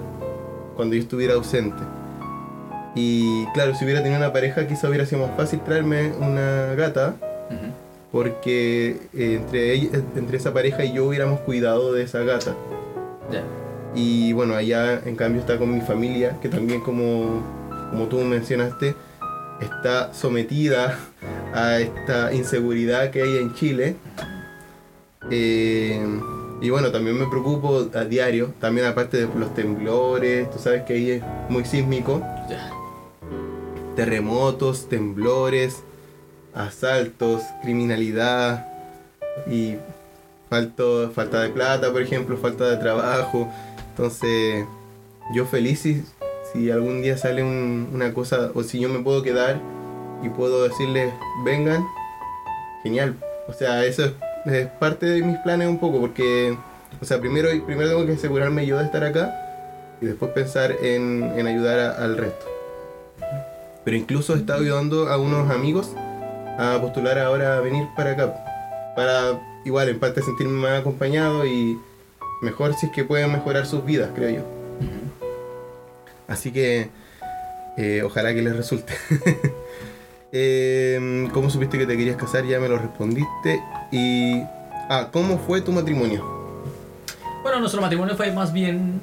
[0.82, 1.80] cuando yo estuviera ausente.
[2.96, 7.14] Y claro, si hubiera tenido una pareja, quizá hubiera sido más fácil traerme una gata
[7.48, 7.72] ujú.
[8.10, 12.54] porque eh, entre, ella- entre esa pareja y yo hubiéramos cuidado de esa gata.
[13.94, 17.42] Y bueno, allá en cambio está con mi familia, que también como,
[17.90, 18.94] como tú mencionaste,
[19.60, 20.98] está sometida
[21.54, 23.94] a esta inseguridad que hay en Chile.
[25.30, 26.04] Eh,
[26.62, 30.94] y bueno, también me preocupo a diario, también aparte de los temblores, tú sabes que
[30.94, 32.70] ahí es muy sísmico Ya.
[33.96, 35.82] terremotos, temblores,
[36.54, 38.66] asaltos, criminalidad
[39.50, 39.76] y
[40.48, 43.48] falto, falta de plata, por ejemplo, falta de trabajo.
[43.90, 44.64] Entonces,
[45.34, 46.04] yo feliz si,
[46.52, 49.60] si algún día sale un- una cosa o si yo me puedo quedar
[50.22, 51.12] y puedo decirles,
[51.44, 51.84] vengan,
[52.82, 53.16] genial.
[53.48, 54.12] O sea, eso es,
[54.46, 56.56] es parte de mis planes un poco porque,
[57.00, 59.34] o sea, primero, primero tengo que asegurarme yo de estar acá
[60.00, 62.46] y después pensar en, en ayudar a- al resto.
[63.84, 65.92] Pero incluso he estado ayudando a unos amigos
[66.58, 68.34] a postular ahora a venir para acá.
[68.96, 71.78] Para igual en parte sentirme más acompañado y
[72.42, 74.42] mejor si es que pueden mejorar sus vidas, creo yo.
[76.28, 76.88] Así que
[77.76, 78.92] eh, ojalá que les resulte.
[80.32, 82.44] Em, ¿Cómo supiste que te querías casar?
[82.46, 83.62] Ya me lo respondiste.
[83.90, 84.40] Y...
[84.88, 86.24] Ah, ¿cómo fue tu matrimonio?
[87.42, 89.00] Bueno, nuestro matrimonio fue más bien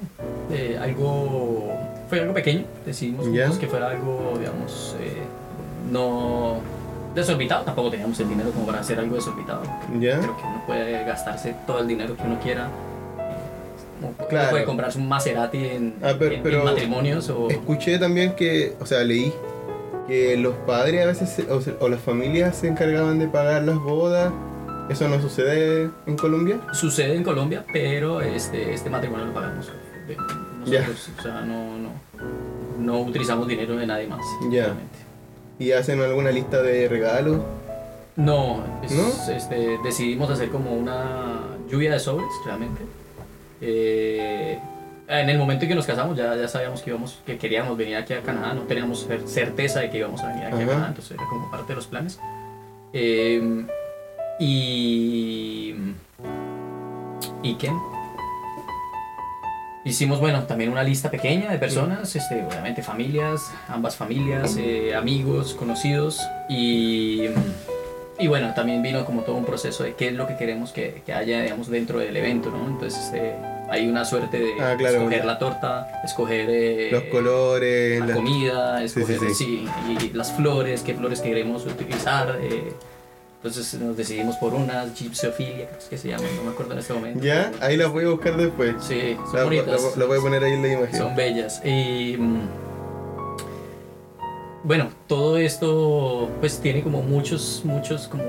[0.51, 1.71] eh, algo.
[2.09, 2.63] Fue algo pequeño.
[2.85, 3.27] Decidimos
[3.59, 5.21] que fuera algo, digamos, eh,
[5.91, 6.57] no
[7.13, 7.63] desorbitado.
[7.63, 9.61] Tampoco teníamos el dinero como para hacer algo desorbitado.
[9.99, 10.19] ¿Ya?
[10.19, 12.69] Creo que uno puede gastarse todo el dinero que uno quiera.
[14.01, 14.49] Uno puede- Claro.
[14.51, 17.49] puede comprarse un Maserati en, Ah, pero- en- matrimonios o.
[17.49, 19.31] Escuché también que, o sea, leí
[20.09, 23.77] que los padres a veces, o, se- o las familias se encargaban de pagar las
[23.79, 24.33] bodas.
[24.89, 26.59] ¿Eso no sucede en Colombia?
[26.73, 29.67] Sucede en Colombia, pero este, este matrimonio lo pagamos
[30.65, 31.09] nosotros.
[31.17, 31.89] O sea, no, no,
[32.79, 34.25] no utilizamos dinero de nadie más.
[34.49, 34.73] Ya.
[35.59, 37.39] ¿Y hacen alguna lista de regalos?
[38.15, 39.33] No, es- ¿No?
[39.33, 42.81] Este, decidimos hacer como una lluvia de sobres, realmente.
[43.61, 44.59] Eh,
[45.09, 47.95] en el momento en que nos casamos ya, ya sabíamos que, íbamos, que queríamos venir
[47.97, 50.63] aquí a Canadá, no teníamos cer- certeza de que íbamos a venir aquí Ajá.
[50.63, 52.19] a Canadá, entonces era como parte de los planes.
[52.93, 53.65] Eh,
[54.39, 55.75] y...
[57.41, 57.71] ¿Y qué?
[59.85, 65.53] Hicimos, bueno, también una lista pequeña de personas, este, obviamente familias, ambas familias, eh, amigos,
[65.55, 67.23] conocidos y,
[68.19, 71.01] y bueno, también vino como todo un proceso de qué es lo que queremos que,
[71.05, 72.67] que haya, digamos, dentro del evento, ¿no?
[72.67, 73.33] Entonces este,
[73.69, 74.97] hay una suerte de Ah, claro.
[74.97, 80.31] escoger la torta, escoger eh, Los colores, la la- comida, escoger, sí, sí, y las
[80.31, 82.37] flores, qué flores queremos utilizar.
[82.41, 82.73] eh,
[83.41, 86.93] entonces nos decidimos por unas gypsophilia, creo que se llaman, no me acuerdo en este
[86.93, 87.23] momento.
[87.23, 87.51] ¿Ya?
[87.61, 88.75] Ahí las voy a buscar después.
[88.81, 89.81] Sí, son La, bonitas.
[89.95, 90.97] la- la voy a poner ahí en la imagen.
[90.99, 91.61] Son bellas.
[91.65, 92.41] Y mm,
[94.63, 98.23] bueno, todo esto pues tiene como muchos, muchos como...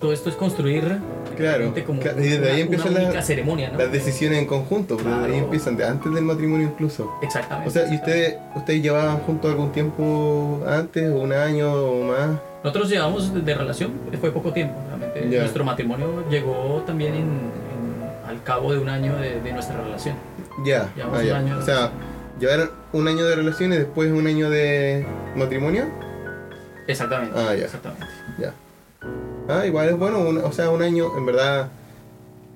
[0.00, 0.98] todo esto es construir
[1.36, 3.78] Claro, como claro, y desde ahí empiezan las- ceremonia, ¿no?
[3.78, 5.44] Las decisiones en conjunto, pero desde ahí Claro.
[5.44, 7.10] empiezan, de antes del matrimonio incluso.
[7.22, 7.68] Exactamente.
[7.68, 12.30] O sea, ¿y ustedes, ustedes llevaban juntos algún tiempo antes, un año o más?
[12.62, 15.24] Nosotros llevamos de, relación, fue poco tiempo, realmente.
[15.38, 20.14] Nuestro matrimonio llegó también en, en- al cabo de un año de, de nuestra relación.
[20.64, 21.90] Ya, Llevamos ah, año O sea,
[22.38, 25.86] llevaron un año de relación y después un año de matrimonio.
[26.86, 27.34] Exactamente.
[27.38, 27.64] Ah, ya.
[27.64, 28.06] Exactamente.
[29.48, 31.68] Ah, igual es bueno, un- o sea, un año, en verdad,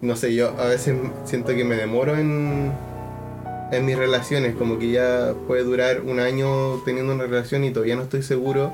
[0.00, 0.94] no sé, yo a veces
[1.24, 2.72] siento que me demoro en,
[3.72, 7.96] en mis relaciones, como que ya puede durar un año teniendo una relación y todavía
[7.96, 8.72] no estoy seguro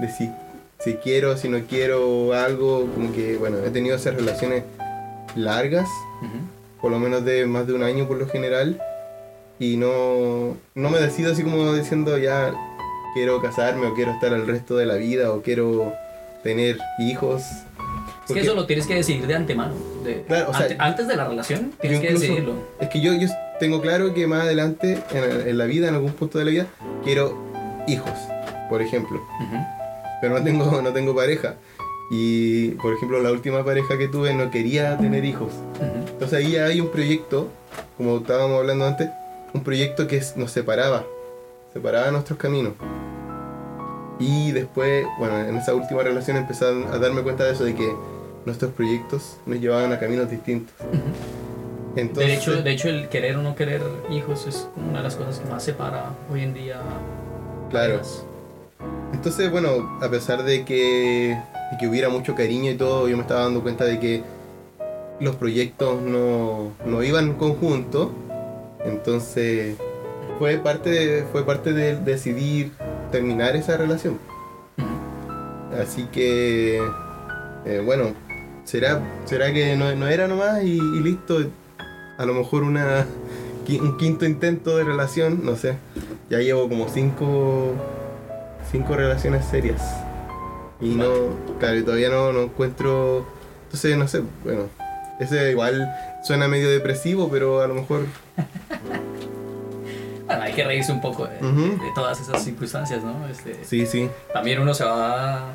[0.00, 0.30] de si,
[0.78, 4.64] si quiero, si no quiero algo, como que, bueno, he tenido esas relaciones
[5.36, 5.88] largas,
[6.80, 8.80] por lo menos de más de un año por lo general,
[9.58, 12.54] y no, no me decido así como diciendo ya
[13.12, 15.92] quiero casarme o quiero estar el resto de la vida o quiero
[16.42, 17.42] tener hijos.
[18.28, 19.74] Es que eso lo tienes que decidir de antemano.
[20.04, 22.54] de- Claro, o sea, ante- antes de la relación tienes que decidirlo.
[22.80, 26.12] Es que yo, yo tengo claro que más adelante, en, en la vida, en algún
[26.12, 26.66] punto de la vida,
[27.04, 27.36] quiero
[27.88, 28.12] hijos,
[28.68, 29.20] por ejemplo.
[30.20, 31.54] Pero no tengo, no tengo pareja.
[32.12, 35.52] Y, por ejemplo, la última pareja que tuve no quería tener hijos.
[36.10, 37.48] Entonces ahí hay un proyecto,
[37.96, 39.08] como estábamos hablando antes,
[39.52, 41.04] un proyecto que nos separaba,
[41.72, 42.72] separaba nuestros caminos.
[44.20, 47.90] Y después, bueno, en esa última relación empecé a darme cuenta de eso, de que
[48.44, 50.74] nuestros proyectos nos llevaban a caminos distintos.
[51.96, 55.16] Entonces, de, hecho, de hecho, el querer o no querer hijos es una de las
[55.16, 56.80] cosas que más separa hoy en día.
[57.70, 57.94] claro.
[57.94, 58.24] parejas.
[59.12, 61.36] Entonces, bueno, a pesar de que,
[61.72, 64.22] de que hubiera mucho cariño y todo, yo me estaba dando cuenta de que
[65.18, 68.12] los proyectos no, no iban en conjunto.
[68.84, 69.76] Entonces,
[70.38, 72.72] fue parte de, fue parte de decidir
[73.10, 74.18] terminar esa relación.
[75.80, 76.80] Así que,
[77.64, 78.14] eh, bueno,
[78.64, 81.38] será, será que no, era nomás y, listo.
[82.18, 83.06] A lo mejor una,
[83.80, 85.76] un quinto intento de relación, no sé.
[86.28, 87.72] Ya llevo como cinco,
[88.70, 89.82] cinco relaciones serias.
[90.80, 91.10] Y no,
[91.58, 93.26] claro, todavía no, no encuentro.
[93.64, 94.64] Entonces, no sé, bueno,
[95.20, 95.90] ese igual
[96.22, 98.06] suena medio depresivo, pero a lo mejor.
[100.30, 101.38] Bueno, hay que reírse un poco de,
[101.94, 103.26] todas esas circunstancias, ¿no?
[103.28, 104.08] Este, Sí, sí.
[104.32, 105.54] También uno se va,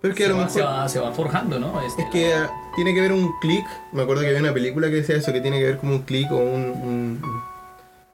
[0.00, 1.80] Pero es que a se, va, se, va, se va forjando, ¿no?
[1.80, 2.32] Este, Es que
[2.76, 3.66] tiene que ver un clic.
[3.92, 6.02] Me acuerdo que había una película que decía eso, que tiene que ver como un
[6.02, 7.22] clic o un, un-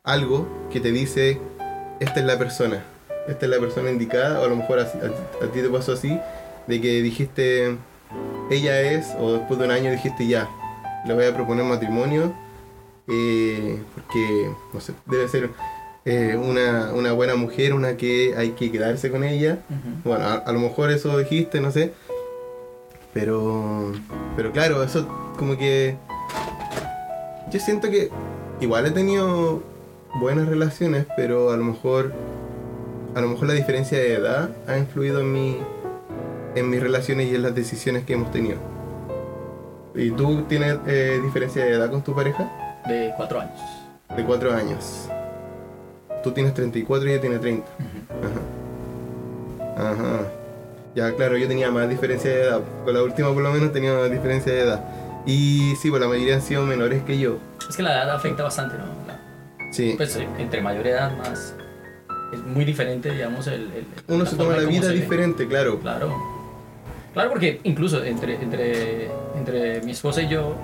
[0.02, 1.38] algo que te dice,
[2.00, 2.82] esta es la persona,
[3.28, 6.18] esta es la persona indicada, o a lo mejor a, a ti te pasó así,
[6.66, 7.76] de que dijiste,
[8.50, 10.48] ella es, o después de un año dijiste, ya,
[11.06, 12.32] le voy a proponer matrimonio,
[13.10, 15.50] eh, porque, no sé, debe ser
[16.04, 19.58] eh, una, una buena mujer, una que hay que quedarse con ella.
[20.04, 21.92] Bueno, a, a lo mejor eso dijiste, no sé.
[23.12, 23.92] Pero.
[24.36, 25.96] Pero claro, eso como que.
[27.50, 28.10] Yo siento que
[28.60, 29.62] igual he tenido
[30.14, 32.12] buenas relaciones, pero a lo mejor.
[33.14, 35.56] A lo mejor la diferencia de edad ha influido en mi.
[36.54, 38.58] en mis relaciones y en las decisiones que hemos tenido.
[39.94, 42.48] ¿Y tú tienes eh, diferencia de edad con tu pareja?
[42.86, 43.60] De cuatro años.
[44.16, 45.08] De cuatro años.
[46.22, 47.66] Tú tienes 34 y ella tiene 30.
[47.66, 49.70] Ujú.
[49.76, 49.90] Ajá.
[49.92, 50.20] Ajá.
[50.94, 52.60] Ya, claro, yo tenía más diferencia de edad.
[52.84, 54.84] Con la última por lo menos tenía más diferencia de edad.
[55.26, 57.38] Y sí, pues la mayoría han sido menores que yo.
[57.68, 58.84] Es que la edad afecta bastante, ¿no?
[59.06, 59.20] La-
[59.72, 59.94] Sí.
[59.96, 61.54] Pues eh, entre mayor edad más...
[62.32, 63.70] Es muy diferente, digamos, el...
[63.72, 65.78] el- Uno se toma la vida diferente, claro.
[65.78, 66.12] Claro.
[67.12, 70.54] Claro, porque incluso entre, entre, entre mi esposa y yo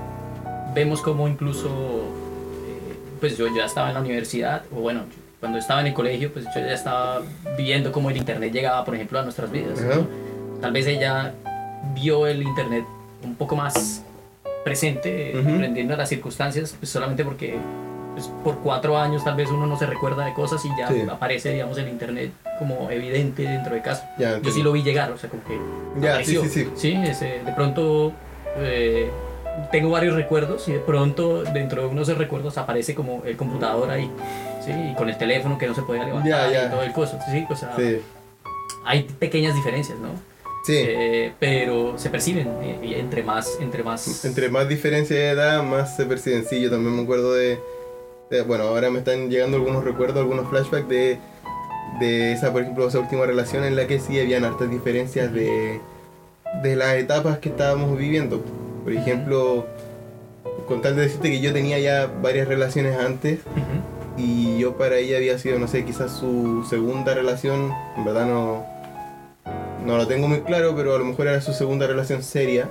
[0.77, 5.01] vemos como incluso, eh, pues yo ya estaba en la universidad, o bueno,
[5.41, 7.23] cuando estaba en el colegio, pues yo ya estaba
[7.57, 9.81] viendo cómo el Internet llegaba, por ejemplo, a nuestras vidas.
[9.81, 10.07] ¿no?
[10.61, 11.33] Tal vez ella
[11.95, 12.85] vio el Internet
[13.25, 14.03] un poco más
[14.65, 15.49] presente, Ujú.
[15.55, 17.57] aprendiendo a las circunstancias, pues solamente porque
[18.15, 21.03] pues, por cuatro años tal vez uno no se recuerda de cosas y ya Sí.
[21.11, 24.11] aparece, digamos, el Internet como evidente dentro de casa.
[24.19, 25.59] Ya, Yo sí lo vi llegar, o sea, como que
[26.01, 26.43] Ya, apareció.
[26.43, 26.93] sí, sí, sí.
[27.05, 28.12] ese, de pronto
[28.59, 29.11] eh,
[29.73, 33.37] tengo varios recuerdos y de pronto dentro de uno de esos recuerdos aparece como el
[33.37, 34.11] computador ahí,
[34.64, 34.73] ¿sí?
[34.73, 37.47] Y con el teléfono que no se podía levantar y todo el coso, ¿sí?
[37.49, 38.01] O sea, Sí.
[38.85, 40.09] hay pequeñas diferencias, ¿no?
[40.64, 40.75] Sí.
[40.79, 44.25] Eh, pero se perciben eh, y entre más, entre más...
[44.25, 46.45] Entre más diferencia de edad, más se perciben.
[46.45, 47.59] Sí, yo también me acuerdo de,
[48.31, 51.19] de- Bueno, ahora me están llegando algunos recuerdos, algunos flashbacks de,
[52.01, 55.81] de esa, por ejemplo, esa última relación en la que sí habían hartas diferencias de,
[56.64, 58.42] de las etapas que estábamos viviendo.
[58.87, 59.66] Por ejemplo,
[60.68, 63.40] con tal de decirte que yo tenía ya varias relaciones antes
[64.16, 68.64] y yo para ella había sido, no sé, quizás su segunda relación, en verdad no,
[69.85, 72.70] no lo tengo muy claro, pero a lo mejor era su segunda relación seria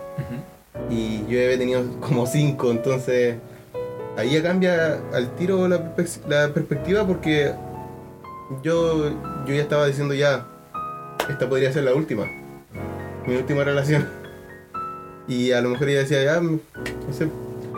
[0.90, 3.36] y yo había tenido como cinco, entonces
[4.16, 5.94] ahí ya cambia al tiro la,
[6.30, 7.52] la perspectiva porque
[8.64, 9.10] yo,
[9.46, 10.48] yo ya estaba diciendo ya,
[11.30, 12.26] esta podría ser la última,
[13.28, 14.25] mi última relación.
[15.28, 16.60] Y a lo mejor ella decía, ya, no
[17.12, 17.30] sé, eh,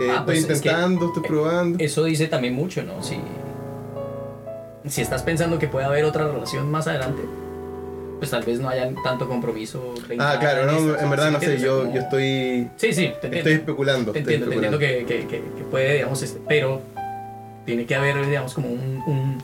[0.09, 1.83] Ah, estoy pues es que- intentando, estoy probando.
[1.83, 3.01] Eso dice también mucho, ¿no?
[3.03, 3.17] Si,
[4.87, 7.21] si estás pensando que puede haber otra relación más adelante,
[8.19, 9.93] pues tal vez no haya tanto compromiso.
[10.19, 12.93] Ah, claro, en no, esta, en verdad ¿sí no sé, yo, Como- yo estoy, Sí,
[12.93, 13.37] sí, te entiendo.
[13.37, 14.11] estoy especulando.
[14.11, 15.07] Te estoy entiendo, te entiendo especulando.
[15.07, 16.81] que, que, que- que puede, digamos, este, pero
[17.65, 19.37] tiene que haber, digamos, como un, un-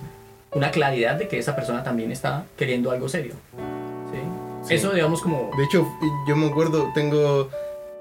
[0.54, 3.34] una claridad de que esa persona también está queriendo algo serio.
[4.12, 4.68] ¿sí?
[4.68, 4.74] Sí.
[4.76, 5.52] Eso, digamos, como...
[5.58, 5.86] De hecho,
[6.28, 7.50] yo me acuerdo, tengo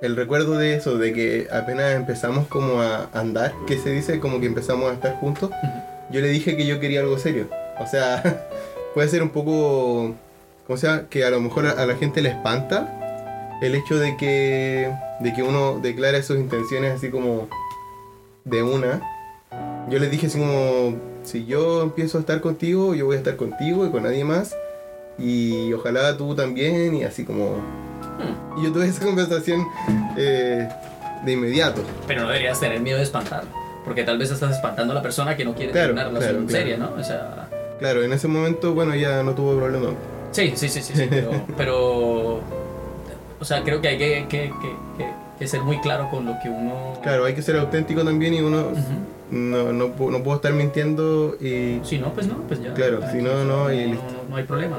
[0.03, 4.41] el recuerdo de eso, de que apenas empezamos como a andar, que se dice, como
[4.41, 5.51] que empezamos a estar juntos,
[6.11, 7.49] yo le dije que yo quería algo serio.
[7.79, 8.45] O sea,
[8.95, 10.15] puede ser un poco,
[10.67, 12.99] como sea, que a lo mejor a, a la gente le espanta
[13.63, 17.49] el hecho de que, de que uno declara sus intenciones así como
[18.45, 19.01] de una.
[19.89, 23.37] Yo les dije así como, si yo empiezo a estar contigo, yo voy a estar
[23.37, 24.57] contigo y con nadie más.
[25.17, 27.92] Y ojalá tú también, y así como...
[28.19, 28.59] Hmm.
[28.61, 29.67] Y yo tuve esa conversación
[30.17, 30.69] eh,
[31.25, 31.83] de inmediato.
[32.07, 33.45] Pero no deberías tener miedo de espantar.
[33.85, 36.47] Porque tal vez estás espantando a la persona que no quiere Claro, tener una relación
[36.47, 36.93] claro, seria, ¿no?
[36.99, 37.49] O sea.
[37.79, 39.89] Claro, en ese momento, bueno, ya no tuvo problema.
[40.31, 42.41] Sí, sí, sí, sí, sí, pero, pero,
[43.41, 45.07] o sea, creo que hay que, que, que,
[45.39, 47.01] que- ser muy claro con lo que uno...
[47.03, 48.83] Claro, hay que ser auténtico también y uno Ujú.
[49.33, 51.81] no, no, pu- no puedo estar mintiendo y...
[51.83, 52.73] Si no, pues no, pues ya.
[52.75, 54.05] Claro, si no, no, y no, listo.
[54.31, 54.77] no hay problema.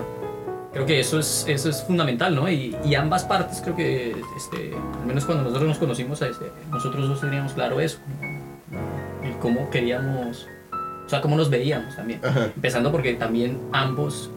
[0.73, 2.49] Creo que eso es, eso es fundamental, ¿no?
[2.49, 7.07] Y, y ambas partes creo que, este, al menos cuando nosotros nos conocimos, este, nosotros
[7.07, 9.29] dos teníamos claro eso, ¿no?
[9.29, 10.47] y cómo queríamos,
[11.05, 12.19] o sea, cómo nos veíamos también.
[12.23, 12.45] Ajá.
[12.55, 14.31] Empezando porque también ambos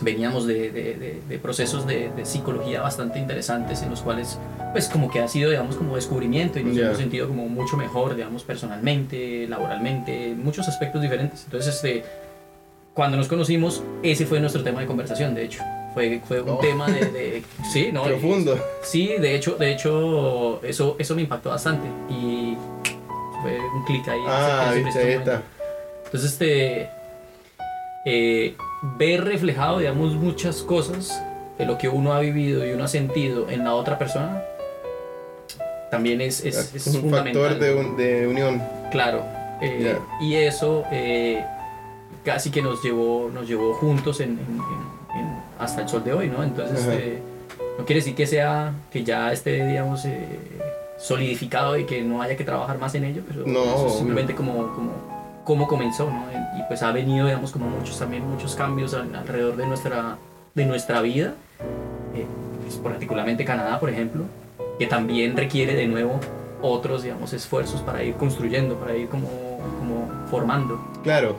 [0.00, 4.38] veníamos de, de- de- de procesos de, psicología bastante interesantes en los cuales
[4.72, 6.86] pues como que ha sido digamos como descubrimiento y nos Ya.
[6.86, 11.42] hemos sentido como mucho mejor digamos personalmente, laboralmente, en muchos aspectos diferentes.
[11.44, 12.02] Entonces este,
[13.00, 15.62] cuando nos conocimos ese fue nuestro tema de conversación de hecho.
[15.94, 16.58] Fue, fue un Oh.
[16.58, 17.42] tema de, de-
[17.72, 18.02] sí, ¿no?
[18.04, 18.58] Profundo.
[18.82, 22.58] Sí, de hecho, de hecho eso, eso me impactó bastante y
[23.40, 24.18] fue un clic ahí.
[24.20, 25.42] en ese- Ah, en ese ahí está.
[26.04, 26.90] Entonces, este,
[28.04, 28.54] eh,
[28.98, 31.22] ver reflejado, digamos, muchas cosas
[31.56, 34.42] de lo que uno ha vivido y uno ha sentido en la otra persona,
[35.90, 37.42] también es, es, es Es un fundamental.
[37.48, 38.62] factor de, un- de unión.
[38.90, 39.24] Claro.
[39.62, 41.42] eh, Y eso eh,
[42.24, 46.28] casi que nos llevó, nos llevó juntos en, en- en- hasta el sol de hoy,
[46.28, 46.42] ¿no?
[46.42, 47.22] Entonces, este,
[47.78, 50.26] no quiere decir que sea, que ya esté, digamos, eh,
[50.98, 54.34] solidificado y que no haya que trabajar más en ello, pero No, eso es simplemente
[54.34, 54.92] como, como,
[55.44, 56.24] como comenzó, ¿no?
[56.58, 60.16] Y pues ha venido, digamos, como muchos también, muchos cambios al- alrededor de nuestra,
[60.54, 61.34] de nuestra vida,
[62.14, 62.26] eh,
[62.62, 64.24] pues, particularmente Canadá, por ejemplo,
[64.78, 66.20] que también requiere de nuevo
[66.62, 69.26] otros, digamos, esfuerzos para ir construyendo, para ir como,
[69.78, 70.80] como formando.
[71.02, 71.36] Claro.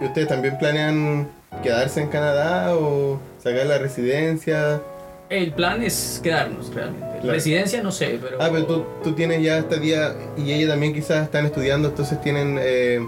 [0.00, 1.28] ¿Y ¿Ustedes también planean
[1.62, 4.80] quedarse en Canadá o sacar la residencia?
[5.28, 7.18] El plan es quedarnos realmente.
[7.20, 7.32] Claro.
[7.32, 8.36] Residencia no sé, pero...
[8.40, 12.20] Ah, pero tú, tú tienes ya esta día y ella también quizás están estudiando, entonces
[12.20, 13.00] tienen eh,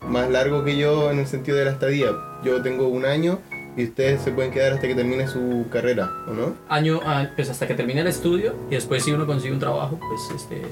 [0.00, 2.10] más largo que yo en el sentido de la estadía.
[2.44, 3.38] Yo tengo un año
[3.76, 6.54] y ustedes se pueden quedar hasta que termine su carrera, ¿o no?
[6.68, 9.98] Año, ah, pues hasta que termine el estudio y después si uno consigue un trabajo,
[9.98, 10.62] pues este,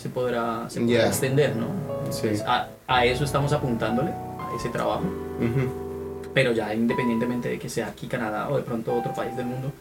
[0.00, 1.06] se podrá, se podrá Ya.
[1.06, 1.66] extender, ¿no?
[2.10, 2.28] Sí.
[2.28, 5.02] Pues, a, a eso estamos apuntándole, a ese trabajo.
[5.38, 6.30] Ujú.
[6.34, 9.72] Pero ya independientemente de que sea aquí Canadá o de pronto otro país del mundo,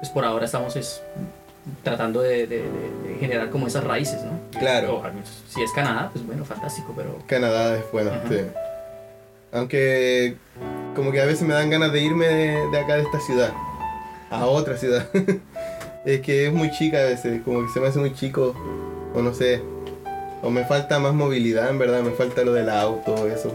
[0.00, 1.02] pues por ahora estamos es,
[1.82, 4.32] tratando de, de- de- de generar como esas raíces, ¿no?
[4.58, 4.96] Claro.
[4.98, 5.02] O,
[5.48, 7.16] si es Canadá, pues bueno, fantástico, pero...
[7.26, 8.22] Canadá es bueno, Ajá.
[8.28, 8.36] sí.
[9.52, 10.36] Aunque
[10.94, 13.52] como que a veces me dan ganas de irme de, de acá de esta ciudad
[14.30, 15.06] a otra ciudad.
[16.04, 18.54] es que es muy chica a veces, como que se me hace muy chico,
[19.16, 19.62] o no sé,
[20.42, 23.52] o me falta más movilidad, en verdad, me falta lo del auto, eso.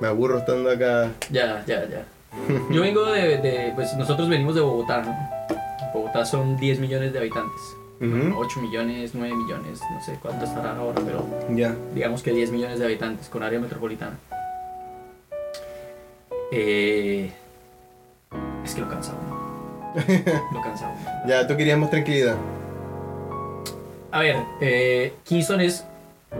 [0.00, 1.10] Me aburro estando acá.
[1.30, 2.04] Ya, ya, ya.
[2.70, 5.16] Yo vengo de, de- pues nosotros venimos de Bogotá, ¿no?
[5.94, 7.60] Bogotá son 10 millones de habitantes.
[8.00, 8.36] Ujú.
[8.36, 11.24] 8 millones, 9 millones, no sé cuánto estará ahora, pero
[11.54, 11.74] Ya.
[11.94, 14.18] digamos que 10 millones de habitantes con área metropolitana.
[16.50, 17.30] Eh,
[18.64, 19.42] es que lo cansa uno.
[20.52, 21.10] Lo cansa uno.
[21.28, 22.36] Ya, tú querías más tranquilidad.
[24.12, 25.84] A ver, eh, Kingston es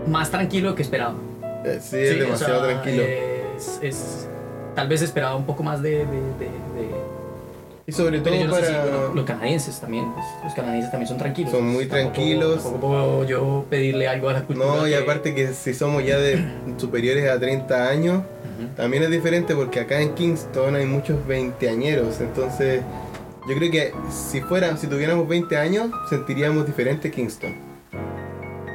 [0.07, 1.15] más tranquilo que esperaba.
[1.65, 3.03] Eh, sí, es Sí, o demasiado sea, tranquilo.
[3.57, 4.27] Es, es-
[4.75, 5.89] tal vez esperaba un poco más de...
[5.91, 7.03] de- de- de-
[7.85, 8.83] y sobre todo no sé si, para...
[8.85, 11.51] bueno, los canadienses también, pues, los canadienses también son tranquilos.
[11.51, 12.63] Son muy Tampoco- tranquilos.
[12.63, 14.67] Tampoco puedo yo pedirle algo a la cultura.
[14.69, 16.45] No, y que- aparte que si somos ya de
[16.77, 18.67] superiores a 30 años, Ujú.
[18.77, 22.81] También es diferente porque acá en Kingston hay muchos veinteañeros, entonces
[23.47, 27.53] yo creo que si fuera, si tuviéramos 20 años, sentiríamos diferente Kingston.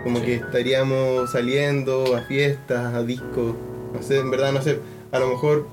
[0.04, 0.24] Como Sí.
[0.26, 3.54] que estaríamos saliendo a fiestas, a discos,
[3.92, 4.78] no sé, en verdad no sé,
[5.12, 5.66] a lo mejor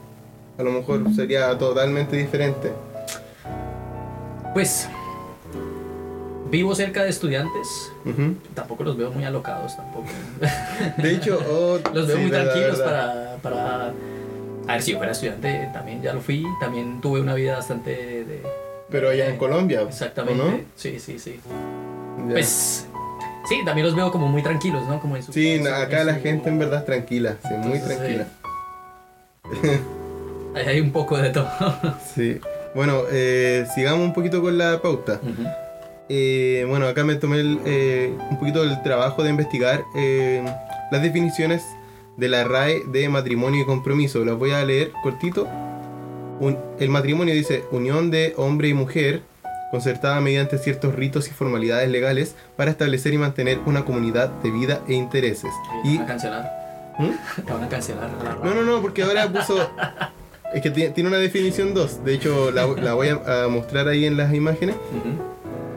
[0.57, 2.71] a lo mejor sería totalmente diferente.
[4.53, 4.87] Pues
[6.49, 7.91] vivo cerca de estudiantes,
[8.53, 10.07] tampoco los veo muy alocados tampoco.
[10.97, 13.37] De hecho, oh, los veo sí, muy verdad, tranquilos verdad.
[13.41, 13.93] para, para...
[14.67, 17.91] A ver, si yo fuera estudiante también ya lo fui, también tuve una vida bastante
[17.91, 18.41] de...
[18.89, 20.43] Pero allá en Colombia, ¿o Exactamente.
[20.43, 20.59] no?
[20.75, 21.39] Sí, sí, sí.
[22.27, 22.33] Ya.
[22.33, 22.85] Pues
[23.49, 24.99] sí, también los veo como muy tranquilos, ¿no?
[24.99, 27.35] Como en su- sí, en su- acá en la su- gente en verdad es tranquila,
[27.41, 28.27] sí, muy Entonces, tranquila.
[30.55, 31.47] Ahí hay un poco de todo.
[32.15, 32.39] Sí.
[32.73, 35.19] Bueno, eh, sigamos un poquito con la pauta.
[35.23, 35.47] Ujú.
[36.09, 40.43] Eh, bueno, acá me tomé el, eh, un poquito el trabajo de investigar eh,
[40.91, 41.63] las definiciones
[42.17, 44.23] de la RAE de matrimonio y compromiso.
[44.25, 45.47] Las voy a leer cortito.
[46.39, 49.21] Un- el matrimonio dice unión de hombre y mujer
[49.71, 54.81] concertada mediante ciertos ritos y formalidades legales para establecer y mantener una comunidad de vida
[54.87, 55.51] e intereses.
[55.83, 56.95] ¿Te Y, van a cancelar?
[56.99, 57.41] ¿Mm?
[57.45, 58.09] ¿Te van a cancelar?
[58.23, 59.69] la No, no, no, porque ahora puso...
[60.53, 62.05] Es que ti- tiene una definición 2.
[62.05, 64.75] De hecho, la, la voy a, mostrar ahí en las imágenes.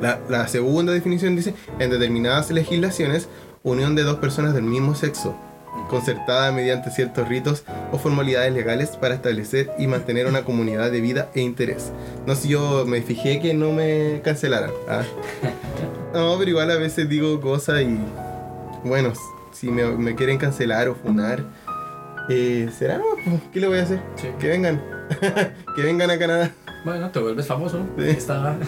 [0.00, 3.28] La, la segunda definición dice, en determinadas legislaciones,
[3.64, 5.34] unión de dos personas del mismo sexo,
[5.88, 11.30] concertada mediante ciertos ritos o formalidades legales para establecer y mantener una comunidad de vida
[11.34, 11.92] e interés.
[12.26, 14.70] No sé, yo me fijé que no me cancelaran.
[14.88, 15.02] ¿ah?
[16.12, 17.98] No, pero igual a veces digo cosas y,
[18.82, 19.12] bueno,
[19.52, 21.44] si me, me quieren cancelar o funar,
[22.30, 22.98] eh, ¿será?
[22.98, 23.40] No?
[23.52, 24.00] ¿Qué le voy a hacer?
[24.16, 24.28] Sí.
[24.38, 24.82] Que vengan.
[25.76, 26.50] que vengan a Canadá.
[26.84, 27.84] Bueno, te vuelves famoso.
[27.98, 28.04] Sí.
[28.04, 28.56] Está...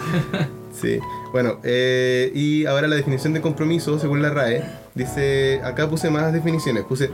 [0.73, 0.99] Sí,
[1.33, 4.63] bueno, eh, y ahora la definición de compromiso, según la RAE,
[4.95, 7.09] dice, acá puse más definiciones, puse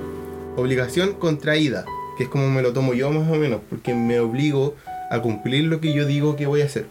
[0.55, 1.85] obligación contraída,
[2.17, 4.75] que es como me lo tomo yo más o menos, porque me obligo
[5.09, 6.87] a cumplir lo que yo digo que voy a hacer.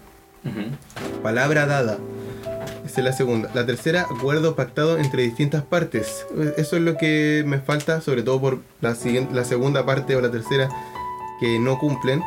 [1.23, 1.99] Palabra dada,
[2.87, 3.51] esa es la segunda.
[3.53, 6.25] La tercera, acuerdo pactado entre distintas partes.
[6.57, 10.21] Eso es lo que me falta, sobre todo por la, siguiente, la segunda parte o
[10.21, 10.69] la tercera
[11.41, 12.23] que no cumplen.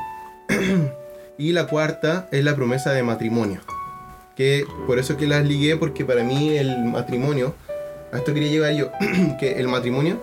[1.38, 3.62] y la cuarta es la promesa de matrimonio.
[4.36, 7.56] Que por eso que las ligué, porque para mí el matrimonio,
[8.12, 8.92] a esto quería llegar yo,
[9.40, 10.18] que el matrimonio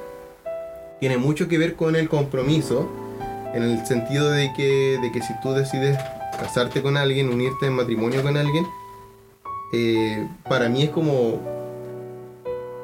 [1.00, 2.88] tiene mucho que ver con el compromiso,
[3.54, 5.98] en el sentido de que, de que si tú decides
[6.38, 8.66] casarte con alguien, unirte en matrimonio con alguien,
[9.72, 11.40] eh, para mí es como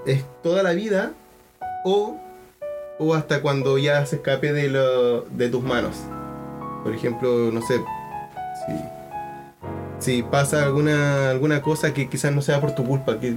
[0.07, 1.13] es toda la vida
[1.85, 2.17] o,
[2.99, 5.97] o hasta cuando ya se escape de, lo- de tus manos.
[6.83, 7.81] Por ejemplo, no sé,
[10.01, 13.37] si, pasa alguna, alguna cosa que quizás no sea por tu culpa, que,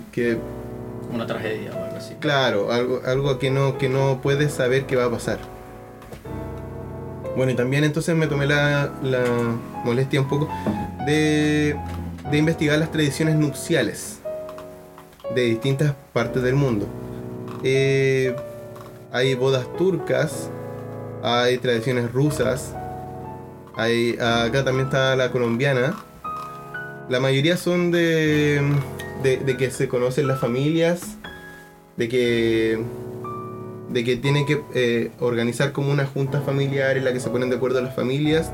[1.12, 2.16] una tragedia o algo así.
[2.20, 5.39] Claro, algo, algo que, no, que no puedes saber que va a pasar.
[7.36, 9.24] Bueno, y también entonces me tomé la, la
[9.84, 10.47] molestia un poco
[11.06, 11.76] de,
[12.32, 14.20] de investigar las tradiciones nupciales
[15.34, 16.88] de distintas partes del mundo.
[17.64, 18.36] Eh,
[19.12, 20.49] hay bodas turcas,
[21.24, 22.74] hay tradiciones rusas,
[23.76, 25.95] hay, acá también está la colombiana.
[27.10, 28.62] La mayoría son de,
[29.24, 31.18] de, que se conocen las familias,
[31.97, 32.80] de que
[33.89, 37.49] de que tienen que eh, organizar como una junta familiar en la que se ponen
[37.49, 38.51] de acuerdo las familias,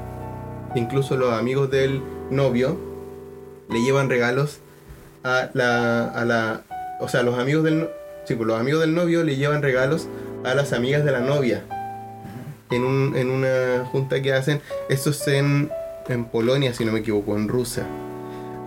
[0.76, 2.78] incluso los amigos del novio
[3.70, 4.59] le llevan regalos
[5.24, 6.64] a la, a la
[6.99, 7.89] o sea, los amigos del
[8.26, 10.07] sí, pues los amigos del novio le llevan regalos
[10.43, 11.64] a las amigas de la novia
[12.72, 15.70] en, un, en una junta que hacen, eso es en,
[16.07, 17.86] en Polonia, si no me equivoco, en Rusia.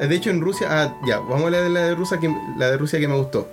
[0.01, 2.35] Eh, De hecho, en Rusia, ah, ya, vamos a hablar de la de Rusia que,
[2.59, 3.49] la de Rusia que me gustó.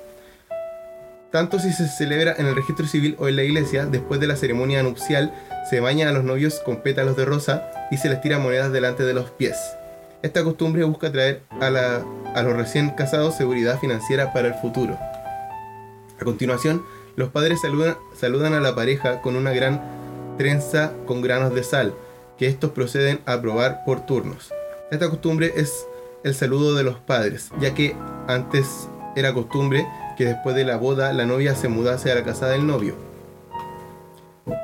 [1.32, 4.36] Tanto si se celebra en el registro civil o en la iglesia, después de la
[4.36, 5.34] ceremonia nupcial,
[5.70, 9.04] se baña a los novios con pétalos de rosa y se les tira monedas delante
[9.04, 9.58] de los pies.
[10.24, 12.04] Esta costumbre busca traer a, la-
[12.36, 14.98] a los recién casados seguridad financiera para el futuro.
[16.20, 16.84] A continuación,
[17.16, 19.82] los padres saludan, saludan a la pareja con una gran
[20.38, 21.94] trenza con granos de sal,
[22.38, 24.52] que estos proceden a probar por turnos.
[24.92, 25.86] Esta costumbre es
[26.24, 27.96] el saludo de los padres, ya que
[28.28, 32.48] antes era costumbre que después de la boda la novia se mudase a la casa
[32.48, 32.96] del novio.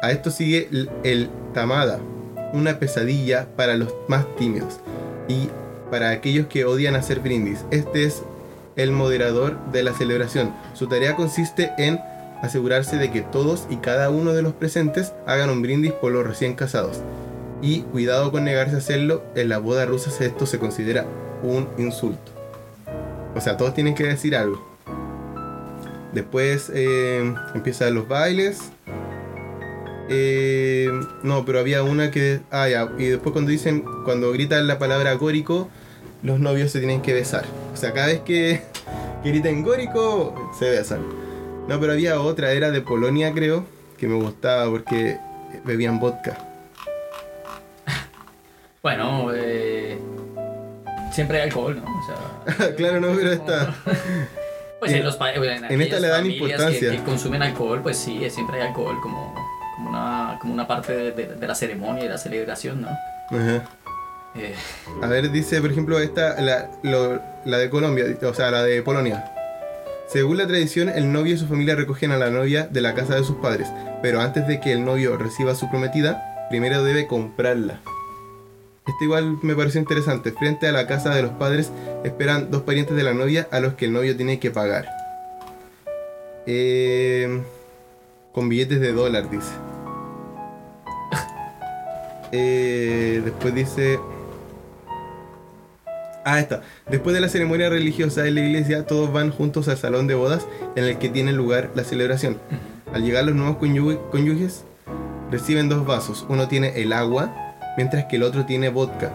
[0.01, 0.69] A esto sigue
[1.03, 1.99] el, tamada,
[2.53, 4.79] una pesadilla para los más tímidos
[5.27, 5.49] y
[5.89, 7.65] para aquellos que odian hacer brindis.
[7.71, 8.23] Este es
[8.75, 10.53] el moderador de la celebración.
[10.73, 11.99] Su tarea consiste en
[12.41, 16.25] asegurarse de que todos y cada uno de los presentes hagan un brindis por los
[16.25, 17.01] recién casados.
[17.61, 21.07] Y cuidado con negarse a hacerlo, en la boda rusa esto se considera
[21.43, 22.31] un insulto.
[23.35, 24.65] O sea, todos tienen que decir algo.
[26.13, 28.71] Después eh, empiezan los bailes.
[30.09, 30.89] Eh,
[31.23, 32.39] no, pero había una que...
[32.49, 32.89] Ah, ya.
[32.97, 35.69] Y después cuando dicen, cuando gritan la palabra górico,
[36.23, 37.45] los novios se tienen que besar.
[37.73, 38.61] O sea, cada vez que,
[39.23, 41.01] que gritan górico, se besan.
[41.67, 43.65] No, pero había otra, era de Polonia creo,
[43.97, 45.19] que me gustaba porque
[45.65, 46.37] bebían vodka.
[48.81, 49.26] Bueno,
[51.17, 51.99] siempre hay alcohol, ¿no?
[51.99, 53.75] O sea, claro, no, pero esta...
[54.79, 56.91] Pues en, los pa- en, esta le dan importancia.
[56.91, 59.33] Que, que consumen alcohol, pues sí, siempre hay alcohol como,
[59.75, 62.89] como, una, como una parte de, de- de la ceremonia y la celebración, ¿no?
[63.31, 63.63] Ajá.
[64.35, 64.53] Eh,
[65.01, 68.83] A ver, dice, por ejemplo, esta, la, lo- la de Colombia, o sea, la de
[68.83, 69.25] Polonia.
[70.09, 73.15] Según la tradición, el novio y su familia recogen a la novia de la casa
[73.15, 73.67] de sus padres,
[74.03, 77.79] pero antes de que el novio reciba a su prometida, primero debe comprarla.
[78.87, 80.31] Este igual me pareció interesante.
[80.31, 81.71] Frente a la casa de los padres
[82.03, 84.87] esperan dos parientes de la novia a los que el novio tiene que pagar.
[86.45, 87.41] Eh,
[88.31, 89.51] con billetes de dólar, dice.
[92.31, 93.99] Eh, después dice...
[96.23, 96.61] Ah, está.
[96.89, 100.45] Después de la ceremonia religiosa en la iglesia, todos van juntos al salón de bodas
[100.75, 102.37] en el que tiene lugar la celebración.
[102.93, 104.65] Al llegar los nuevos cónyuge- cónyuges,
[105.31, 106.25] reciben dos vasos.
[106.27, 107.46] Uno tiene el agua,
[107.77, 109.11] mientras que el otro tiene vodka.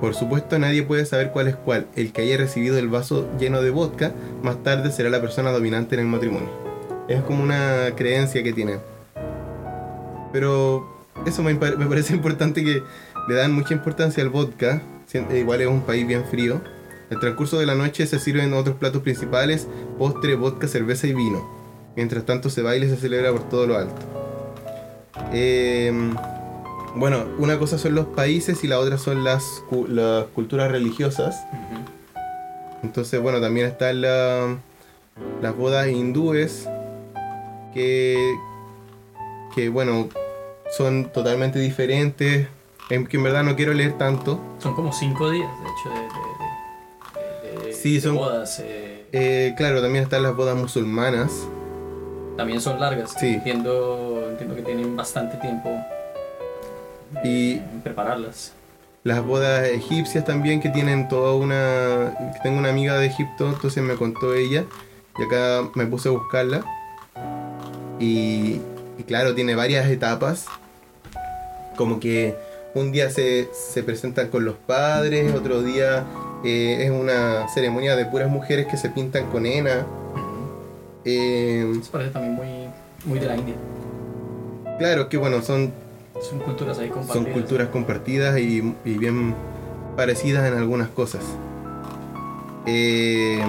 [0.00, 1.86] Por supuesto, nadie puede saber cuál es cuál.
[1.96, 5.94] El que haya recibido el vaso lleno de vodka, más tarde será la persona dominante
[5.94, 6.48] en el matrimonio.
[7.08, 8.78] Es como una creencia que tienen.
[10.32, 10.86] Pero
[11.24, 12.82] eso me, me parece importante que
[13.28, 14.82] le dan mucha importancia al vodka.
[15.12, 16.60] eh, Igual es un país bien frío.
[17.08, 19.66] El transcurso de la noche se sirven otros platos principales,
[19.98, 21.48] postre, vodka, cerveza y vino.
[21.94, 23.94] Mientras tanto se baila y se celebra por todo lo alto.
[25.32, 26.14] Em,
[26.96, 31.44] bueno, una cosa son los países y la otra son las, cu- las culturas religiosas.
[32.82, 34.56] Entonces, bueno, también están la-
[35.42, 36.68] las bodas hindúes,
[37.74, 38.34] que,
[39.54, 40.08] que, bueno,
[40.76, 42.48] son totalmente diferentes.
[42.88, 44.38] En que en verdad no quiero leer tanto.
[44.60, 48.60] Son como cinco días, de hecho, de, de- de- de- Sí, son- bodas.
[48.60, 51.32] eh, Eh, claro, también están las bodas musulmanas.
[52.36, 53.14] también son largas.
[53.18, 53.34] Sí.
[53.34, 55.70] Entiendo, entiendo que tienen bastante tiempo
[57.24, 58.52] Y- prepararlas.
[59.04, 62.12] Las bodas egipcias también, que tienen toda una...
[62.42, 64.64] Tengo una amiga de Egipto, entonces me contó ella.
[65.18, 66.64] Y acá me puse a buscarla.
[68.00, 68.60] Y,
[68.98, 70.46] y claro, tiene varias etapas.
[71.76, 72.34] Como que
[72.74, 76.04] un día se, se presentan con los padres, otro día
[76.44, 79.86] eh, es una ceremonia de puras mujeres que se pintan con henna.
[81.04, 82.48] Eh, Eso parece también muy,
[83.04, 83.54] muy de la India.
[84.78, 85.72] claro que bueno, son,
[86.22, 87.32] Son culturas ahí son compartidas.
[87.32, 89.34] culturas compartidas y, y bien
[89.96, 91.22] parecidas en algunas cosas.
[92.66, 93.42] Eh,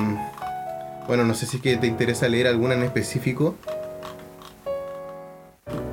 [1.08, 3.56] bueno, no sé si es que te interesa leer alguna en específico.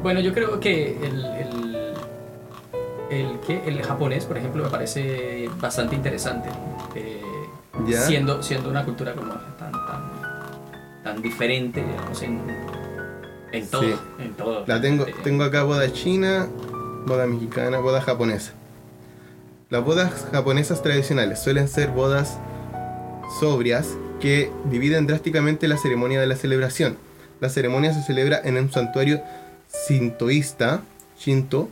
[0.03, 1.95] Bueno, yo creo que el, el,
[3.11, 3.63] el, ¿qué?
[3.67, 6.51] el japonés, por ejemplo, me parece bastante interesante.
[6.95, 7.23] Eh,
[7.87, 8.03] ¿Ya?
[8.03, 10.11] Siendo, siendo una cultura como tan, tan,
[11.03, 12.41] tan diferente, digamos, en,
[13.59, 13.83] en todo.
[13.83, 13.95] Sí.
[14.19, 14.65] En todo.
[14.67, 16.49] La tengo, tengo acá boda china,
[17.07, 18.53] boda mexicana, boda japonesa.
[19.71, 22.39] Las bodas japonesas tradicionales suelen ser bodas
[23.41, 23.89] sobrias
[24.21, 26.97] que dividen drásticamente la ceremonia de la celebración.
[27.41, 29.21] La ceremonia se celebra en un santuario
[29.69, 30.83] sintoísta,
[31.19, 31.69] Shinto,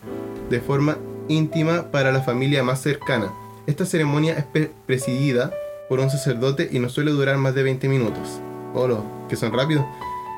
[0.50, 3.32] de forma íntima para la familia más cercana.
[3.66, 5.52] Esta ceremonia es pre- presidida
[5.88, 8.40] por un sacerdote y no suele durar más de 20 minutos.
[8.74, 9.84] Olo, que son rápidos.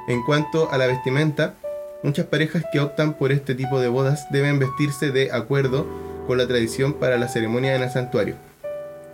[0.07, 1.55] En cuanto a la vestimenta,
[2.03, 5.87] muchas parejas que optan por este tipo de bodas deben vestirse de acuerdo
[6.27, 8.37] con la tradición para la ceremonia en el santuario.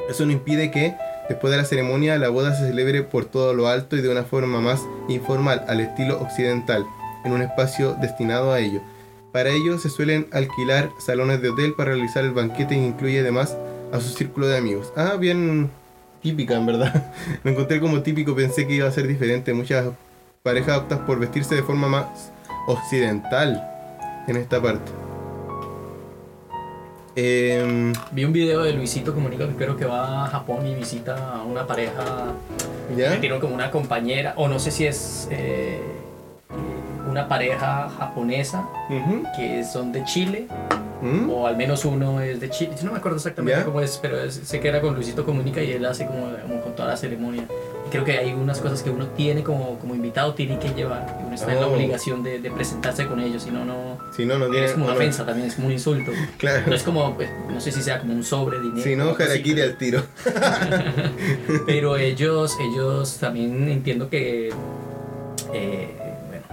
[0.08, 0.96] Eso no impide que,
[1.28, 4.24] después de la ceremonia, la boda se celebre por todo lo alto y de una
[4.24, 6.84] forma más informal, al estilo occidental,
[7.24, 8.80] en un espacio destinado a ello.
[9.32, 13.56] Para ello se suelen alquilar salones de hotel para realizar el banquete que incluye además
[13.92, 14.92] a su círculo de amigos.
[14.96, 15.70] Ah, bien
[16.20, 17.12] típica en verdad.
[17.44, 19.54] Me encontré como típico, pensé que iba a ser diferente.
[19.54, 19.86] Muchas
[20.42, 22.32] parejas optan por vestirse de forma más
[22.66, 23.62] occidental
[24.26, 24.90] en esta parte.
[27.16, 31.34] Em, Vi un video de Luisito Comunica que creo que va a Japón y visita
[31.36, 32.32] a una pareja
[32.96, 33.12] ¿Ya?
[33.12, 35.80] que tiene como una compañera, o no sé si es eh,
[37.08, 38.68] una pareja japonesa
[39.36, 40.46] que son de Chile,
[41.02, 41.30] ¿Mm?
[41.30, 42.72] o al menos uno es de Chile.
[42.78, 43.64] Yo no me acuerdo exactamente ¿Ya?
[43.64, 46.60] cómo es, pero es- sé que era con Luisito Comunica y él hace como, como
[46.60, 47.44] con toda la ceremonia.
[47.86, 51.16] Y creo que hay unas cosas que uno tiene como, como invitado, tiene que llevar,
[51.20, 51.72] y uno está en la Oh.
[51.74, 53.98] obligación de, de presentarse con ellos, si no, no.
[54.16, 54.66] Si no, no tiene.
[54.66, 55.04] Es como una no, no.
[55.04, 56.10] ofensa también, es como un insulto.
[56.20, 56.74] No Claro.
[56.74, 58.82] es como, pues, no sé si sea como un sobre dinero.
[58.82, 60.02] Si no, pero- al tiro.
[61.66, 64.48] Pero ellos, ellos también entiendo que,
[65.54, 65.88] eh,
[66.28, 66.44] bueno,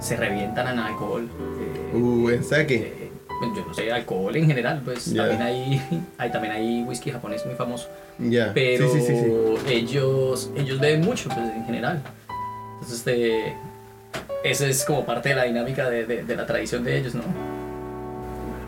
[0.00, 1.28] se revientan en alcohol.
[1.28, 2.74] eh, Uh, en saque.
[2.76, 2.99] eh,
[3.40, 5.82] yo no sé, alcohol en general, pues también hay,
[6.18, 7.88] hay, también hay whisky japonés muy famoso.
[8.18, 8.52] Ya.
[8.54, 9.72] Pero Sí, sí, sí, sí.
[9.74, 12.02] ellos, ellos beben mucho, pues en general.
[12.74, 13.54] Entonces, este,
[14.44, 17.22] eso es como parte de la dinámica de, de, de la tradición de ellos, ¿no?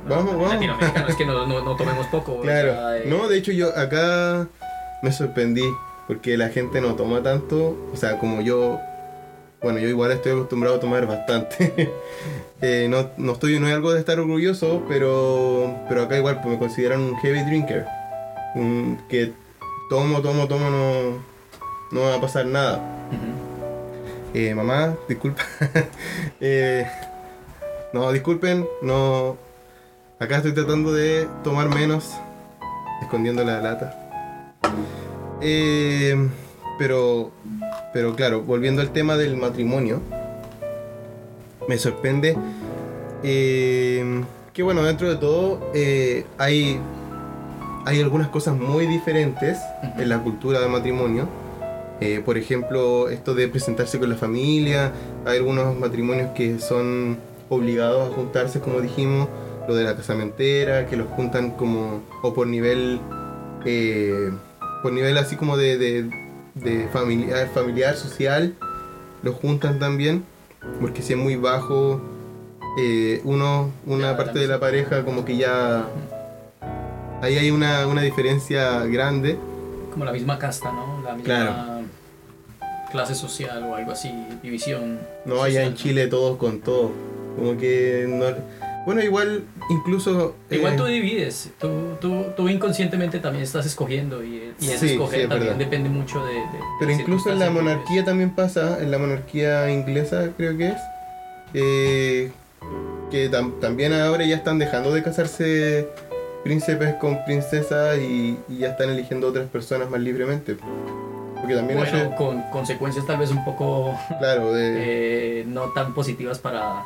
[0.09, 0.53] Vamos, vamos.
[0.55, 2.33] Latinoamericanos es que no, no, no tomemos poco.
[2.33, 2.73] o Claro.
[2.73, 4.49] sea, eh, No, de hecho yo acá
[5.03, 5.65] me sorprendí
[6.09, 8.81] porque la gente no toma tanto, o sea, como yo,
[9.63, 11.91] bueno, yo igual estoy acostumbrado a tomar bastante.
[12.65, 16.47] Eh, no, no estoy, no es algo de estar orgulloso, pero, pero acá igual pues,
[16.53, 17.85] me consideran un heavy drinker.
[18.55, 19.33] Un- que
[19.91, 21.19] tomo, tomo, tomo, no,
[21.91, 22.81] no va a pasar nada.
[24.33, 25.43] Eh, mamá, disculpa.
[26.41, 26.87] Eh,
[27.93, 29.37] no, disculpen, no.
[30.21, 32.13] Acá estoy tratando de tomar menos,
[33.03, 34.09] escondiendo la lata.
[36.79, 37.33] Pero,
[37.93, 40.01] pero claro, volviendo al tema del matrimonio,
[41.69, 42.37] me sorprende
[43.23, 44.23] eh,
[44.53, 46.81] que, bueno, dentro de todo eh, hay
[47.85, 49.59] hay algunas cosas muy diferentes
[49.99, 51.29] en la cultura del matrimonio.
[52.01, 54.93] Eh, por ejemplo, esto de presentarse con la familia.
[55.25, 57.19] Hay algunos matrimonios que son
[57.49, 59.29] obligados a juntarse, como dijimos.
[59.67, 62.03] Lo de la casamentera, que los juntan como.
[62.23, 63.01] o por nivel.
[64.83, 66.09] por nivel así como de,
[66.55, 68.55] de familiar, familiar, social.
[69.23, 70.25] Los juntan también.
[70.81, 72.01] Porque si es muy bajo.
[72.79, 75.85] eh, uno, una parte de la pareja como que ya
[77.21, 79.37] ahí hay una, una diferencia grande.
[79.93, 81.03] Como la misma casta, ¿no?
[81.05, 81.55] La misma Claro.
[82.91, 84.11] clase social o algo así,
[84.43, 85.01] división.
[85.27, 85.75] No, allá en social.
[85.77, 86.93] Chile todos con todos.
[87.37, 88.27] Como que no...
[88.85, 90.35] Bueno, igual incluso...
[90.51, 91.69] Igual eh, tú divides, tú,
[92.01, 95.65] tú, tú inconscientemente también estás escogiendo y, y Sí, sí, escoger es también verdad.
[95.65, 96.35] depende mucho de...
[96.35, 96.43] de-
[96.81, 100.69] Pero de incluso en la que monarquía también pasa, en la monarquía inglesa creo que
[100.69, 100.81] es,
[101.55, 102.31] eh,
[103.11, 105.89] que tam- también ahora ya están dejando de casarse
[106.43, 110.57] príncipes con princesas y, y ya están eligiendo otras personas más libremente.
[111.41, 111.79] Porque también.
[111.79, 114.73] Bueno, hace, con consecuencias tal vez un poco claro, de,
[115.41, 116.85] eh, no tan positivas para,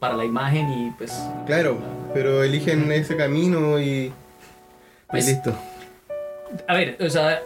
[0.00, 1.12] para la imagen y pues...
[1.46, 1.78] claro,
[2.12, 4.12] pero eligen ese camino y,
[5.08, 5.52] Pues, y listo.
[6.66, 7.40] A ver, o sea,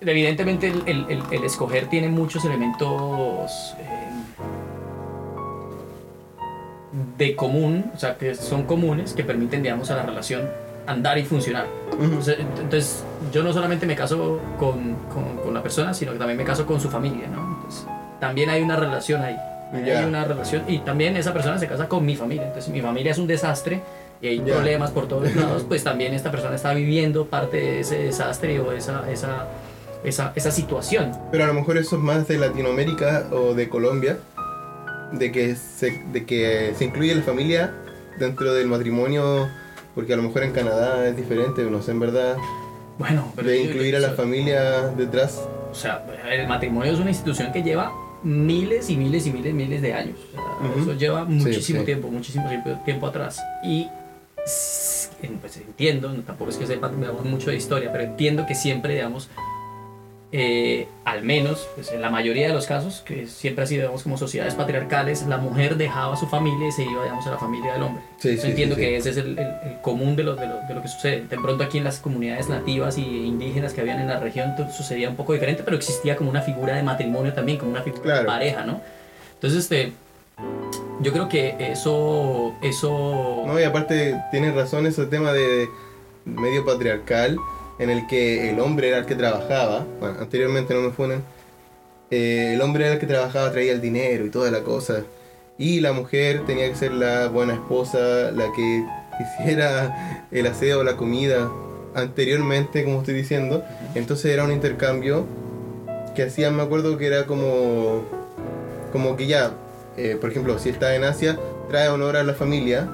[0.00, 4.08] evidentemente el, el- el- el escoger tiene muchos elementos eh,
[7.18, 10.48] de común, o sea, que son comunes, que permiten, digamos, a la relación
[10.86, 11.66] andar y funcionar.
[12.00, 16.44] Entonces, yo no solamente me caso con, con- con la persona, sino que también me
[16.44, 17.56] caso con su familia, ¿no?
[17.56, 17.86] Entonces,
[18.20, 19.36] también hay una relación ahí.
[19.84, 19.98] Ya.
[20.00, 22.46] Hay una relación y también esa persona se casa con mi familia.
[22.46, 23.80] Entonces, mi familia es un desastre
[24.22, 24.54] y hay Ya.
[24.54, 28.72] problemas por todos lados, pues también esta persona está viviendo parte de ese desastre o
[28.72, 29.46] esa, esa,
[30.04, 31.12] esa, esa situación.
[31.30, 34.18] Pero a lo mejor eso es más de Latinoamérica o de Colombia,
[35.12, 37.72] de que se, de que se incluye la familia
[38.18, 39.48] dentro del matrimonio,
[39.94, 42.36] porque a lo mejor en Canadá es diferente, no sé en verdad,
[42.98, 45.40] Bueno, pero de incluir a la familia detrás.
[45.70, 47.92] O sea, el matrimonio es una institución que lleva
[48.22, 50.16] miles y miles y miles y miles de años.
[50.28, 50.80] O sea, Ujú.
[50.80, 51.86] Eso lleva muchísimo sí.
[51.86, 52.48] tiempo, muchísimo
[52.84, 53.40] tiempo, atrás.
[53.64, 53.88] Y
[55.40, 59.28] pues, entiendo, tampoco es que sepa digamos, mucho de historia, pero entiendo que siempre, digamos,
[60.30, 64.02] eh, al menos pues, en la mayoría de los casos, que siempre ha sido digamos,
[64.02, 67.38] como sociedades patriarcales, la mujer dejaba a su familia y se iba digamos, a la
[67.38, 68.02] familia del hombre.
[68.18, 70.46] Sí, Yo sí, entiendo sí, que ese es el, el- el común de lo, de,
[70.46, 71.22] lo, de lo que sucede.
[71.22, 75.08] De pronto aquí en las comunidades nativas y indígenas que habían en la región sucedía
[75.08, 78.24] un poco diferente, pero existía como una figura de matrimonio también, como una figura de
[78.26, 78.82] pareja, ¿no?
[79.34, 79.92] Entonces, este,
[81.00, 85.68] yo creo que eso, eso, No, y aparte tiene razón ese tema de
[86.26, 87.38] medio patriarcal,
[87.78, 91.22] en el que el hombre era el que trabajaba, bueno, anteriormente no me funen,
[92.10, 95.02] eh, el hombre era el que trabajaba, traía el dinero y toda la cosa,
[95.58, 98.84] y la mujer tenía que ser la buena esposa, la que
[99.42, 101.50] hiciera el aseo, la comida,
[101.94, 103.64] anteriormente, como estoy diciendo,
[103.94, 105.26] entonces era un intercambio
[106.14, 108.04] que hacían, me acuerdo que era como,
[108.92, 109.52] como que ya,
[109.96, 112.88] eh, por ejemplo, si está en Asia, trae honor a la familia,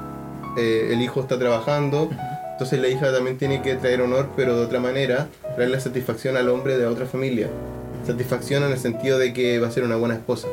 [0.56, 2.10] eh, el hijo está trabajando,
[2.54, 5.26] entonces la hija también tiene que traer honor, pero de otra manera,
[5.56, 7.48] traerle satisfacción al hombre de otra familia.
[8.06, 10.46] Satisfacción en el sentido de que va a ser una buena esposa.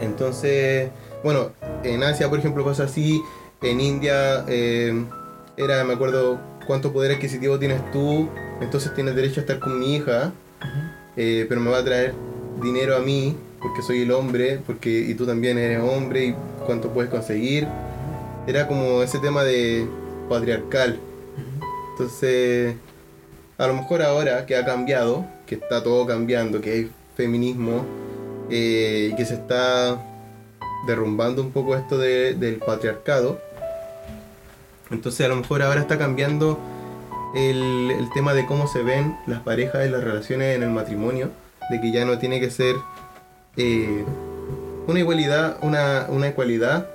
[0.00, 0.88] Entonces,
[1.22, 1.50] bueno,
[1.84, 3.20] en Asia, por ejemplo, pasa así.
[3.60, 5.04] En India, eh,
[5.58, 8.30] era, me acuerdo, cuánto poder adquisitivo tienes tú,
[8.62, 10.32] entonces tienes derecho a estar con mi hija,
[11.18, 12.14] eh, pero me va a traer
[12.62, 16.88] dinero a mí, porque soy el hombre, porque y tú también eres hombre, y cuánto
[16.88, 17.68] puedes conseguir.
[18.46, 19.86] Era como ese tema de
[20.28, 20.98] patriarcal.
[21.92, 22.74] Entonces,
[23.58, 27.84] a lo mejor ahora que ha cambiado, que está todo cambiando, que hay feminismo,
[28.50, 29.98] eh, y que se está
[30.86, 33.38] derrumbando un poco esto de- del patriarcado,
[34.90, 36.58] entonces a lo mejor ahora está cambiando
[37.34, 41.30] el, el tema de cómo se ven las parejas y las relaciones en el matrimonio,
[41.70, 42.74] de que ya no tiene que ser
[43.56, 44.04] eh,
[44.86, 46.88] una igualdad, una, una ecualidad,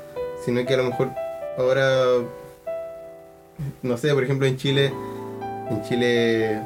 [0.45, 1.09] sino que a lo mejor
[1.57, 2.03] ahora,
[3.83, 4.91] no sé, por ejemplo en Chile,
[5.69, 6.61] en Chile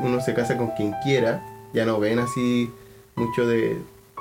[0.00, 1.42] uno se casa con quien quiera,
[1.72, 2.70] ya no ven así
[3.16, 3.76] mucho de,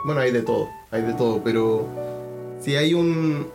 [0.05, 1.88] bueno, hay de todo, hay de todo, pero
[2.59, 3.47] si hay un,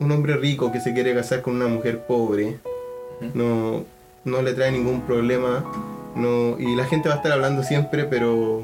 [0.00, 2.58] un hombre rico que se quiere casar con una mujer pobre,
[3.34, 3.84] no,
[4.24, 5.64] no le trae ningún problema,
[6.16, 8.62] no, y la gente va a estar hablando siempre, pero,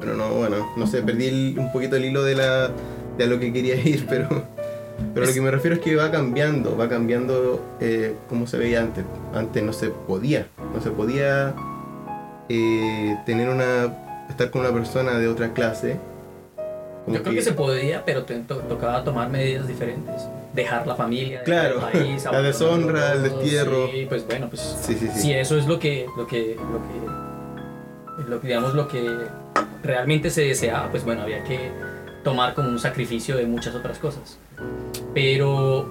[0.00, 2.70] pero no, bueno, no sé, perdí el- un poquito el hilo de la,
[3.16, 4.28] de a lo que quería ir, pero,
[5.14, 8.80] pero lo que me refiero es que va cambiando, va cambiando eh, como se veía
[8.80, 9.04] antes.
[9.34, 11.54] Antes no se podía, no se podía
[12.48, 15.96] eh, tener una, estar con una persona de otra clase.
[17.04, 20.22] como Yo creo que se podía, pero te to- tocaba tomar medidas diferentes.
[20.54, 23.88] dejar la familia, dejar Claro, el país, la deshonra, el destierro.
[23.92, 25.20] Sí, pues bueno, pues Sí, sí, sí.
[25.20, 26.78] si eso es lo que, lo que, lo
[28.22, 29.08] que, lo que, digamos, lo que
[29.82, 31.70] realmente se deseaba, pues bueno, había que
[32.24, 34.38] tomar como un sacrificio de muchas otras cosas.
[35.14, 35.88] Pero,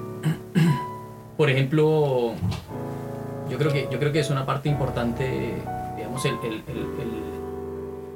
[1.37, 2.33] por ejemplo,
[3.49, 5.53] yo creo que, yo creo que es una parte importante,
[5.95, 6.77] digamos, el, el, el,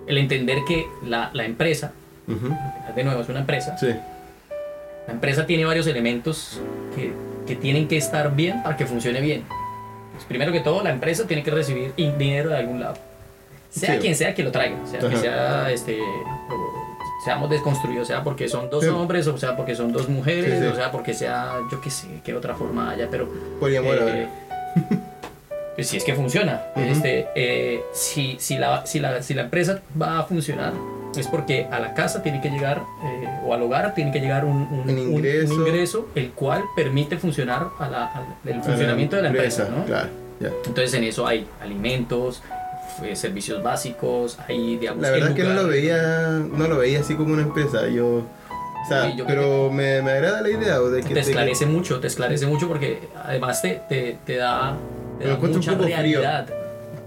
[0.08, 1.94] el- entender que la, la empresa,
[2.28, 2.54] Ujú.
[2.96, 3.88] de nuevo, es una empresa, Sí,
[5.08, 6.60] la empresa tiene varios elementos
[6.96, 7.12] que,
[7.48, 9.44] que tienen que estar bien para que funcione bien.
[10.14, 12.96] Pues, primero que todo, la empresa tiene que recibir in- dinero de algún lado.
[13.70, 14.00] Sea Sí.
[14.02, 15.18] quien sea que lo traiga, sea que Ajá.
[15.18, 16.81] sea este, o
[17.26, 18.90] seamos desconstruidos, sea porque son dos Sí.
[18.90, 20.66] hombres, o sea porque son dos mujeres, Sí, sí.
[20.72, 23.28] o sea porque sea, yo qué sé, qué otra forma haya, pero
[23.60, 24.28] poliamor eh,
[25.76, 26.62] pues si es que funciona.
[26.76, 26.86] Ujú.
[26.86, 30.74] este, eh, si, si, la, si, la, si la empresa va a funcionar,
[31.16, 34.46] es porque a la casa tiene que llegar, eh, o al hogar tiene que llegar
[34.46, 35.54] un, un- Un un- un ingreso.
[35.54, 39.68] ingreso, el cual permite funcionar a la- al- el funcionamiento de la empresa.
[39.70, 39.84] ¿no?
[39.86, 40.08] Claro,
[40.40, 40.50] ya.
[40.66, 42.42] Entonces en eso hay alimentos,
[43.04, 47.00] eh, servicios básicos, hay digamos La verdad es que no lo veía, no lo veía
[47.02, 47.88] así como una empresa.
[47.88, 51.66] Yo, o sea, Sí, yo pero me, me agrada la idea de que te esclarece
[51.66, 54.76] mucho, te esclarece mucho porque además te, te, te da,
[55.20, 55.86] te mucha frío.
[55.88, 56.48] realidad.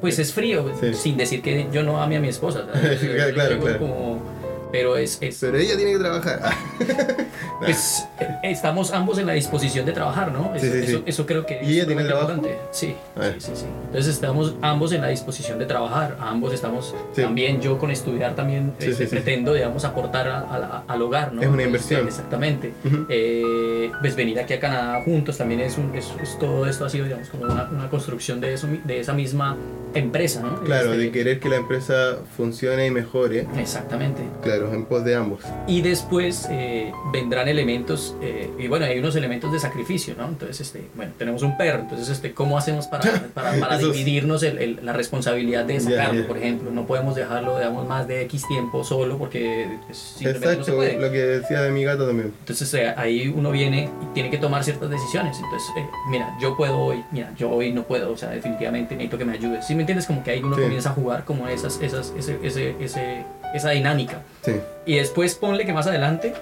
[0.01, 0.93] Pues es frío, Sí.
[0.95, 2.65] sin decir que yo no ame a mi esposa.
[2.73, 3.79] Claro, claro, digo claro.
[3.79, 4.34] como-
[4.75, 6.41] pero es, es Pero ella tiene que trabajar.
[7.61, 10.53] pues, eh, estamos ambos en la disposición de trabajar, ¿no?
[10.53, 12.33] Eso, Sí, sí, eso, eso creo que ¿Y ella tiene trabajo?
[12.33, 12.59] importante.
[12.73, 13.65] Sí, A sí, sí, sí.
[13.87, 18.73] Entonces estamos ambos en la disposición de trabajar, ambos estamos también yo con estudiar también
[18.81, 21.41] este, pretendo, digamos, aportar a- a la- al hogar, ¿no?
[21.41, 22.09] Es una Pues, inversión.
[22.09, 22.73] exactamente.
[22.85, 23.07] Ujú.
[23.09, 26.91] Eh, pues venir aquí a Canadá juntos también es, un, es, es- todo esto ha
[26.91, 29.57] sido digamos como una, una construcción de eso de esa misma
[29.95, 30.61] empresa ¿no?
[30.65, 33.47] Claro, Este, de querer que la empresa funcione y mejore.
[33.59, 35.41] exactamente Claro, en pos de ambos.
[35.67, 40.61] y después eh, vendrán elementos eh, y bueno hay unos elementos de sacrificio no entonces
[40.61, 44.81] este bueno tenemos un perro entonces este cómo hacemos para, para, para dividirnos el- el-
[44.83, 46.27] la responsabilidad de sacarlo ya.
[46.29, 50.71] por ejemplo no podemos dejarlo digamos más de x tiempo solo porque simplemente no se
[50.73, 52.33] Exacto, puede lo que decía de mi gato también.
[52.41, 55.37] Entonces eh, ahí uno viene y tiene que tomar ciertas decisiones.
[55.43, 59.19] Entonces, eh, mira, yo puedo hoy, mira, yo hoy no puedo, o sea, definitivamente necesito
[59.19, 59.67] que me ayudes.
[59.67, 60.07] ¿Sí me entiendes?
[60.07, 60.63] Como que ahí uno Sí.
[60.63, 63.25] comienza a jugar como esas, esas, ese, ese, ese-
[63.55, 64.23] esa dinámica.
[64.45, 64.53] Sí,
[64.87, 66.35] Y después ponle que más adelante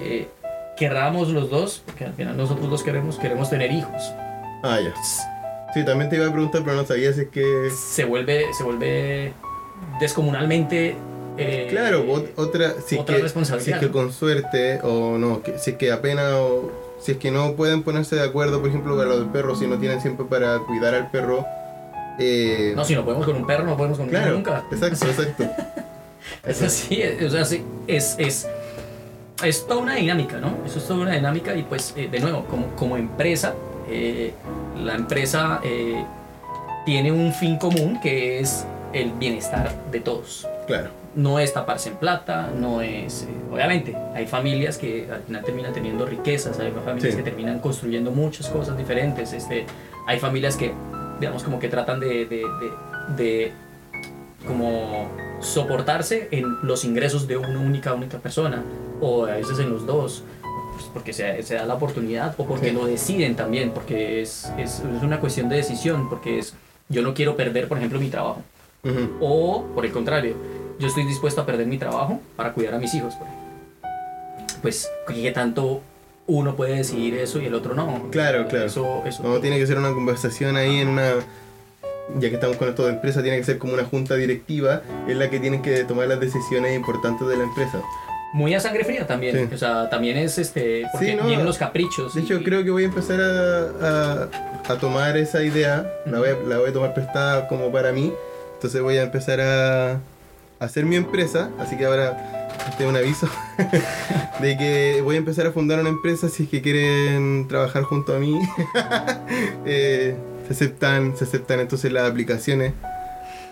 [0.00, 0.28] eh,
[0.76, 4.12] querramos los dos, porque al final nosotros dos queremos, queremos tener hijos.
[4.62, 4.92] ah, ya.
[5.74, 7.68] Sí, también te iba a preguntar, pero no sabía si es que.
[7.70, 9.32] Se vuelve, se vuelve
[10.00, 10.96] descomunalmente...
[11.36, 12.74] eh, Claro, ot- otra.
[12.86, 15.76] Si es otra que, responsabilidad, Si es que con suerte, o no, que, si es
[15.76, 16.32] que apenas.
[16.34, 16.70] O,
[17.00, 19.66] si es que no pueden ponerse de acuerdo, por ejemplo, para lo del perro, si
[19.66, 21.44] no tienen siempre para cuidar al perro.
[22.18, 24.64] Eh, No, si no podemos con un perro, no podemos con un claro, nunca.
[24.70, 25.44] exacto, exacto.
[26.46, 28.46] Es así, es- o sea, sí, es, es,
[29.42, 30.56] es toda una dinámica, ¿no?
[30.64, 33.54] Eso es toda una dinámica y pues, eh, de nuevo, como, como empresa,
[33.90, 34.32] eh,
[34.82, 35.60] la empresa
[36.86, 40.46] tiene un fin común que es el bienestar de todos.
[40.66, 40.90] Claro.
[41.14, 43.26] No es taparse en plata, no es...
[43.52, 47.16] obviamente, hay familias que al final terminan teniendo riquezas, hay familias Sí.
[47.16, 49.64] que terminan construyendo muchas cosas diferentes, este,
[50.06, 50.72] hay familias que,
[51.20, 53.52] digamos, como que tratan de, de, de- de
[54.46, 55.08] como
[55.40, 58.62] soportarse en los ingresos de una única, única persona,
[59.00, 60.22] o a veces en los dos,
[60.74, 62.72] pues porque se, se da la oportunidad, o porque Sí.
[62.74, 66.54] lo deciden también, porque es, es, es una cuestión de decisión, porque es,
[66.88, 68.42] yo no quiero perder, por ejemplo, mi trabajo.
[68.84, 69.16] Ujú.
[69.20, 70.34] O, por el contrario,
[70.78, 73.14] yo estoy dispuesto a perder mi trabajo para cuidar a mis hijos.
[73.14, 73.44] por ejemplo.
[74.62, 75.80] Pues, ¿qué tanto
[76.26, 78.08] uno puede decidir eso y el otro no?
[78.10, 78.66] Claro, claro.
[78.66, 81.12] Eso, eso No, tiene que ser una conversación ahí en una.
[82.18, 85.16] Ya que estamos con esto de empresa, tiene que ser como una junta directiva, es
[85.16, 87.80] la que tiene que tomar las decisiones importantes de la empresa.
[88.34, 89.48] Muy a sangre fría también.
[89.48, 89.54] Sí.
[89.54, 90.86] O sea, también es este.
[90.92, 92.14] Porque Sí, no, vienen los caprichos.
[92.14, 94.28] De hecho, y- creo que voy a empezar a,
[94.68, 97.92] a, a tomar esa idea, la voy, a, la voy a tomar prestada como para
[97.92, 98.12] mí,
[98.54, 100.00] entonces voy a empezar a
[100.58, 103.28] hacer mi empresa, así que ahora este es un aviso
[104.40, 108.14] de que voy a empezar a fundar una empresa si es que quieren trabajar junto
[108.14, 108.40] a mí.
[109.66, 110.14] Eh,
[110.46, 112.74] se aceptan, se aceptan entonces las aplicaciones.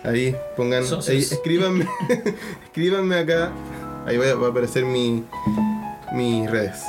[0.03, 1.87] Ahí, pongan, ahí, escríbanme,
[2.65, 3.51] escríbanme acá.
[4.05, 5.23] Ahí va, va a aparecer mi,
[6.13, 6.83] mis redes.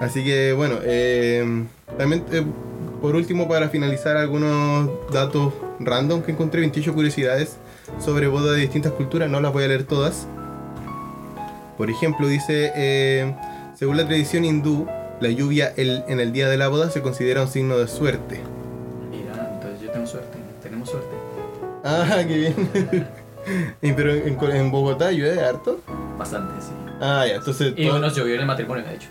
[0.00, 1.64] Así que bueno, eh,
[1.96, 2.44] también eh,
[3.00, 7.56] por último para finalizar algunos datos random que encontré, 28 curiosidades
[7.98, 10.26] sobre bodas de distintas culturas, no las voy a leer todas.
[11.76, 13.34] Por ejemplo, dice, eh,
[13.76, 14.86] según la tradición hindú,
[15.20, 18.40] la lluvia el- en el día de la boda se considera un signo de suerte.
[19.10, 20.38] Mira, entonces yo tengo suerte.
[20.62, 21.08] Tenemos suerte.
[21.84, 23.06] Ah, qué bien.
[23.96, 25.80] Pero en, en Bogotá llueve harto.
[26.18, 26.72] Bastante, sí.
[27.00, 27.72] Ah, ya, entonces.
[27.76, 29.08] Y todo- nos llovió en el matrimonio, de hecho.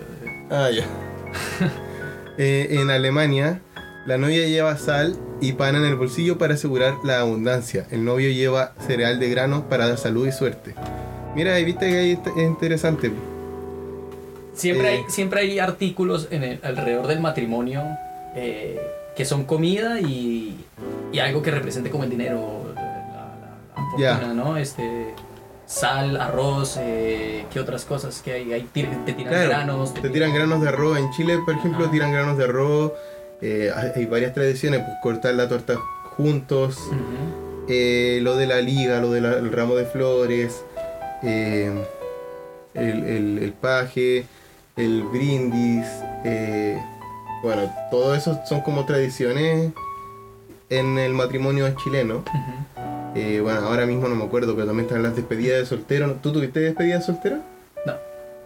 [0.50, 0.84] Ah, ya.
[2.40, 3.62] Eh, en Alemania,
[4.08, 7.86] la novia lleva sal y pan en el bolsillo para asegurar la abundancia.
[7.92, 10.74] El novio lleva cereal de grano para dar salud y suerte.
[11.36, 13.12] Mira, ahí viste que ahí está- es interesante.
[14.54, 14.98] Siempre, Eh.
[14.98, 17.84] hay, siempre hay artículos en el- alrededor del matrimonio
[18.36, 18.80] eh,
[19.16, 20.64] que son comida y,
[21.12, 24.58] y algo que represente como el dinero, la, la- fortuna, ¿no?
[24.58, 25.14] Este,
[25.66, 28.54] sal, arroz, eh, ¿qué otras cosas que hay?
[28.54, 28.84] Hay te
[29.14, 29.94] tiran Claro, granos.
[29.94, 30.98] Te tiran granos de arroz.
[31.00, 32.92] En Chile, por ejemplo, tiran granos de arroz.
[33.42, 35.76] Eh, hay varias tradiciones, pues cortar la torta
[36.16, 36.78] juntos.
[37.70, 40.64] Eh, lo de la liga, lo del ramo de flores,
[41.24, 41.72] eh,
[42.74, 44.26] el, el- el paje,
[44.78, 45.86] el brindis,
[47.44, 49.72] bueno, todo eso son como tradiciones
[50.70, 52.24] en el matrimonio chileno.
[53.14, 56.16] Bueno, ahora mismo no me acuerdo, pero también están las despedidas de soltero.
[56.22, 57.38] ¿Tú tuviste despedida de soltero?
[57.86, 57.94] No.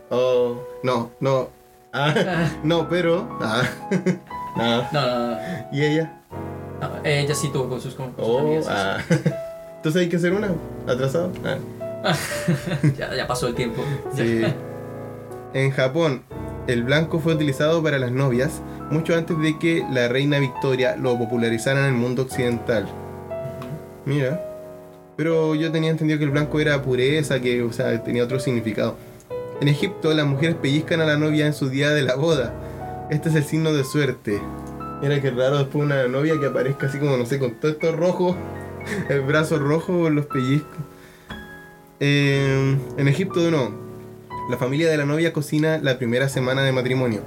[0.09, 1.49] Oh, no, no.
[1.93, 3.37] Ah, no, pero...
[3.41, 3.63] Ah,
[4.55, 4.81] no.
[4.91, 5.37] No, no, no,
[5.71, 6.21] ¿Y ella?
[6.81, 8.65] no, Ella sí tuvo con sus, con sus Oh, amigas.
[8.69, 8.97] ah.
[9.77, 10.49] Entonces hay que hacer una.
[10.87, 11.31] Atrasado.
[12.03, 12.13] Ah.
[13.15, 13.83] ya pasó el tiempo.
[14.15, 14.43] Sí.
[15.53, 16.23] En Japón,
[16.67, 21.17] el blanco fue utilizado para las novias mucho antes de que la reina Victoria lo
[21.17, 22.87] popularizara en el mundo occidental.
[24.05, 24.41] Mira.
[25.17, 28.95] Pero yo tenía entendido que el blanco era pureza, que o sea, tenía otro significado.
[29.59, 32.53] En Egipto, las mujeres pellizcan a la novia en su día de la boda.
[33.11, 34.41] Este es el signo de suerte.
[35.01, 37.91] Mira qué raro después una novia que aparezca así como, no sé, con todo esto
[37.91, 38.37] rojo,
[39.09, 40.77] el brazo rojo los pellizcos.
[41.99, 43.73] Eh, en Egipto, de nuevo,
[44.49, 47.21] la familia de la novia cocina la primera semana de matrimonio.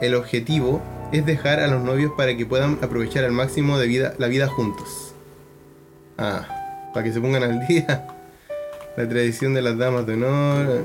[0.00, 4.14] El objetivo es dejar a los novios para que puedan aprovechar al máximo de vida,
[4.18, 5.14] la vida juntos.
[6.18, 8.04] Ah, para que se pongan al día.
[8.96, 10.82] La tradición de las damas de honor.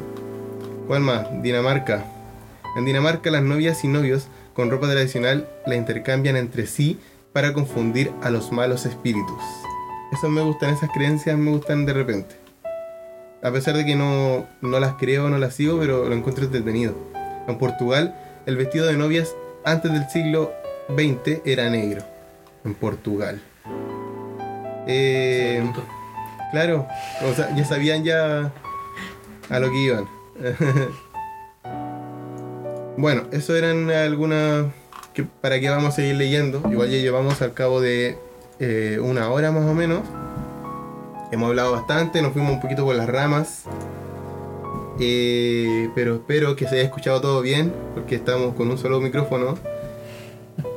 [0.86, 1.26] ¿Cuál más?
[1.41, 2.06] Dinamarca.
[2.78, 6.97] En Dinamarca las novias y novios con ropa tradicional la intercambian entre sí
[7.34, 9.41] para confundir a los malos espíritus.
[10.14, 12.36] Eso me gustan, esas creencias me gustan de repente.
[13.43, 16.95] A pesar de que no, no las creo, no las sigo, pero lo encuentro entretenido.
[17.47, 19.36] En Portugal, el vestido de novias
[19.66, 20.53] antes del siglo
[20.88, 22.03] XX era negro.
[22.64, 23.41] En Portugal.
[24.88, 25.64] Eh,
[26.51, 26.88] claro,
[27.30, 28.53] o sea, ya sabían ya
[29.49, 30.08] a lo que iban.
[32.98, 34.66] bueno, eso eran algunas
[35.14, 36.62] que para qué vamos a seguir leyendo.
[36.72, 38.18] Igual ya llevamos al cabo de
[38.60, 40.02] eh, una hora más o menos.
[41.32, 43.64] Hemos hablado bastante, nos fuimos un poquito por las ramas.
[45.00, 49.56] Eh, pero espero que se haya escuchado todo bien, porque estamos con un solo micrófono.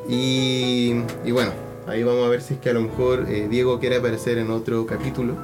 [0.08, 0.94] Y,
[1.24, 1.50] y bueno,
[1.86, 4.50] ahí vamos a ver si es que a lo mejor eh, Diego quiere aparecer en
[4.50, 5.34] otro capítulo.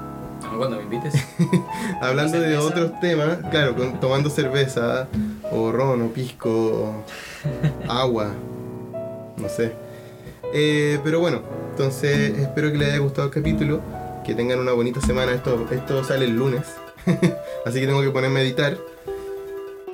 [0.42, 1.14] No, Cuando me invites.
[2.00, 5.06] Hablando de otros temas, claro, con- tomando cerveza,
[5.54, 7.04] o ron, o pisco,
[7.88, 8.32] agua,
[9.36, 9.72] no sé.
[10.52, 11.40] Eh, pero bueno,
[11.70, 13.80] entonces espero que les haya gustado el capítulo,
[14.24, 16.62] que tengan una bonita semana, esto, esto sale el lunes,
[17.66, 18.76] así que tengo que ponerme a editar.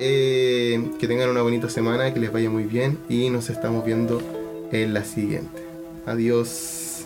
[0.03, 4.19] Eh, que tengan una bonita semana, que les vaya muy bien y nos estamos viendo
[4.71, 5.63] en la siguiente.
[6.07, 7.05] Adiós.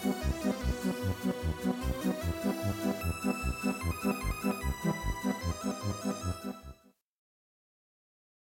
[0.00, 0.37] Thank